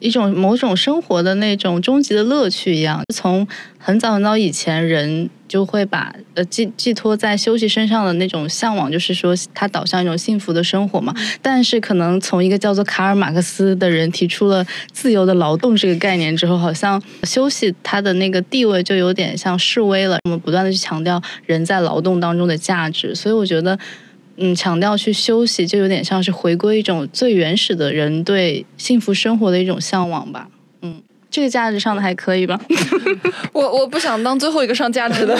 [0.00, 3.02] 一种某种生活的那种终极的乐趣一样。
[3.14, 3.46] 从
[3.78, 11.14] 很早很早以前，人就会把呃寄寄托在休息身上的那种向往，就是说它导向一种幸福的生活嘛。
[11.40, 20.18] 但是可能从一个叫做卡尔马克思的人提出了自由的劳动这个概念之后，好像休息它的那个地位就有点像示威了。
[20.24, 23.78] 我们不断的去强调人在劳动当中的价值，所以我觉得。
[24.38, 30.48] 嗯，强调去休息，就有点像是回归一种最原始的人对幸福生活的一种向往吧。
[30.82, 32.60] 嗯，这个价值上的还可以吧？
[33.52, 35.36] 我我不想当最后一个上价值的，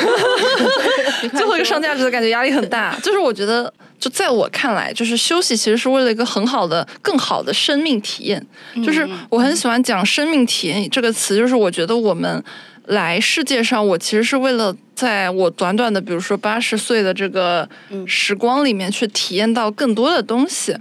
[1.32, 2.99] 最后一个上价值的感觉压力很大。
[3.03, 8.44] 就是我觉得，就在我看来，就是休息其实是为了一个很好的、更好的生命体验。
[8.84, 12.42] 就是我很喜欢讲生命体验这个词，就是我觉得我们
[12.88, 17.68] 来世界上，我其实是为了在我短短的，比如说八十岁的这个
[18.06, 20.74] 时光里面去体验到更多的东西。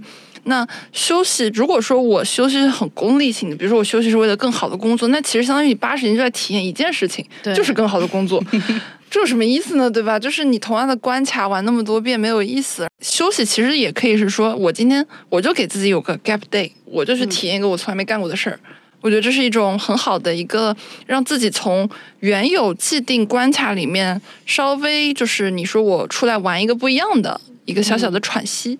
[0.44, 7.22] 那休息，如果说我休息是很功利性的，比如说我休息是为了更好的工作，那其实相当于你八十年就在体验一件事情，
[7.54, 8.42] 就是更好的工作。
[9.10, 9.90] 这有什么意思呢？
[9.90, 10.18] 对吧？
[10.18, 12.86] 就是你同样的关卡玩那么多遍没有意思。
[13.00, 18.58] 休息其实也可以是说，我今天我就给自己有个 gap day，我就去体验一个我从来没干过的事儿。
[19.00, 20.76] 我觉得这是一种很好的一个
[21.06, 21.88] 让自己从
[22.20, 28.78] 原有既定关卡里面稍微就是你说我出来玩一个不一样的一个小小的喘息。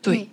[0.00, 0.28] 对，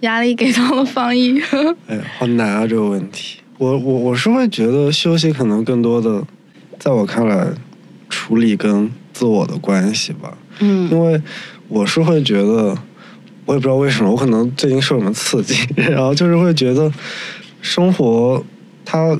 [0.00, 1.40] 压力给到了方毅。
[1.86, 3.38] 哎，好难啊这个问题。
[3.58, 6.22] 我我我是会觉得休息可能更多的，
[6.78, 7.46] 在我看来，
[8.10, 10.36] 处理跟自我的关系吧。
[10.58, 11.20] 嗯因为
[11.68, 12.76] 我是会觉得，
[13.46, 16.92] 我也不知道为什么，我可能最近受什么刺激， 然后就是会觉得，
[17.62, 18.44] 生活
[18.84, 19.18] 它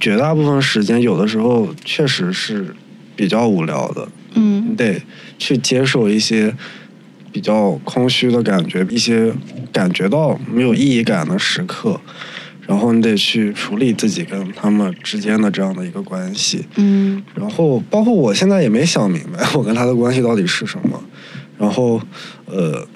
[0.00, 2.74] 绝大部分时间有的时候确实是
[3.14, 5.00] 比较无聊的，嗯你得
[5.38, 6.54] 去接受一些
[7.30, 9.32] 比较空虚的感觉，一些
[9.72, 12.00] 感觉到没有意义感的时刻，
[12.66, 16.64] 然后你得去处理自己跟他们之间的这样的一个关系。
[16.76, 21.00] 嗯然后包括我现在也没想明白我跟他的关系到底是什么。
[21.58, 22.00] 然后
[22.46, 22.86] 呃，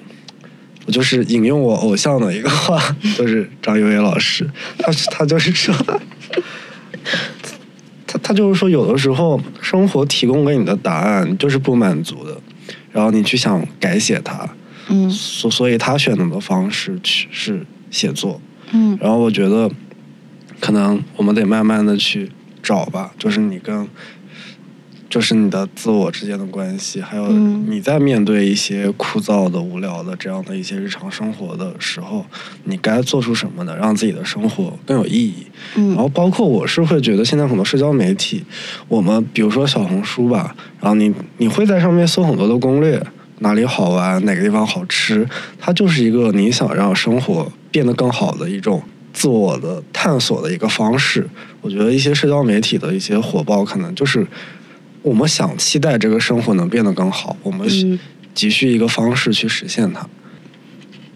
[0.85, 2.77] 我就是引用我偶像的一个话，
[3.17, 5.73] 就是张幼伟老师，他他就是说，
[8.05, 12.37] 他他就是说，有的时候生活提供给你的答案就是不满足的，
[12.91, 14.47] 然后你去想改写它，
[14.89, 15.09] 嗯。
[15.09, 18.39] 所所以他选择的方式去是写作。
[18.71, 18.97] 嗯。
[19.01, 19.69] 然后我觉得，
[20.59, 22.31] 可能我们得慢慢的去
[22.61, 23.87] 找吧，就是你跟，
[25.13, 32.25] 就是你的自我之间的关系，还有嗯你在面对一些枯燥的、无聊的这样的一些日常生活的时候，
[32.63, 33.77] 你该做出什么呢？
[33.79, 35.45] 让自己的生活更有意义。
[35.75, 38.43] 然后嗯包括我是会觉得现在很多社交媒体，
[38.87, 42.99] 我们比如说小红书吧，然后你你会在上面搜很多的攻略，
[43.37, 45.29] 哪里好玩，哪个地方好吃，
[45.59, 48.81] 它就是一个你想让生活变得更好的一种
[49.13, 51.29] 自我的探索的一个方式。
[51.61, 54.25] 我觉得一些社交媒体的一些火爆，可能就是
[55.03, 57.99] 我们想期待这个生活能变得更好，我们嗯
[58.33, 60.09] 急需一个方式去实现它。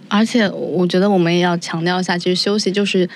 [0.10, 3.10] 而且我觉得我们也要强调一下，其实休息就是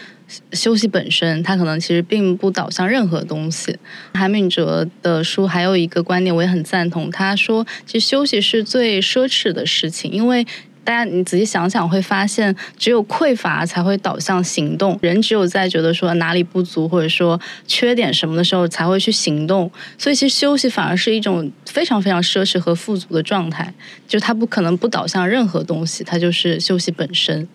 [0.53, 3.77] 休息本身，它可能其实并不导向任何东西。
[4.13, 10.47] 韩敏哲的书还有一个观点，我也很赞同，他说，其实休息是最奢侈的事情，因为。
[10.83, 14.97] 大家，你仔细想想，会发现只有匮乏才会导向行动。
[15.01, 19.71] 人只有在觉得说哪里不足，或者说缺点什么的时候，才会去行动。
[19.97, 23.73] 所以，其实休息反而是一种非常非常奢侈和富足的状态。
[24.07, 27.47] 就它不可能不导向任何东西，它就是休息本身。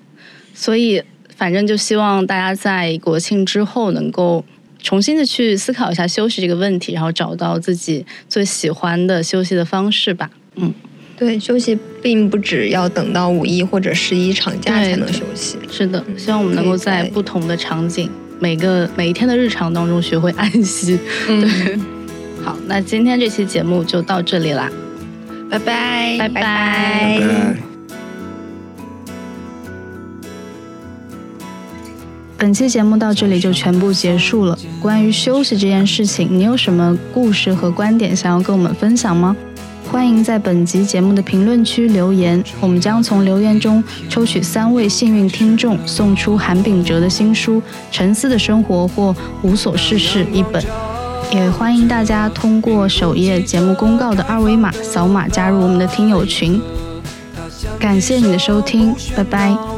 [0.54, 1.02] 所以，
[1.36, 4.44] 反正就希望大家在国庆之后能够
[4.80, 10.30] 重新的去思考一下休息这个问题，然后找到自己最喜欢的休息的方式吧。
[10.54, 10.72] 嗯，
[11.16, 15.56] 对，休息并不只要等到五一或者十一长假才能休息。
[15.70, 20.98] 是的，希望我们能够在不同的场景，每个每一天的日常当中学会安息。
[21.26, 21.78] 嗯，对，
[22.44, 24.70] 好，那今天这期节目就到这里啦。
[25.48, 27.56] 拜拜，拜拜拜拜拜。
[32.36, 34.58] 本期节目到这里就全部结束了。
[34.82, 39.34] 关于休息这件事情，你有什么故事和观点想要跟我们分享吗？
[39.90, 47.60] 欢迎在本集节目的评论区留言，我们将从留言中抽取三位幸运听众，送出韩炳哲的新书
[47.90, 50.62] 《沉思的生活》或《无所事事》一本。
[51.32, 56.60] 也欢迎大家通过首页节目公告的二维码扫码加入我们的听友群。
[57.78, 59.75] 感谢你的收听，拜拜。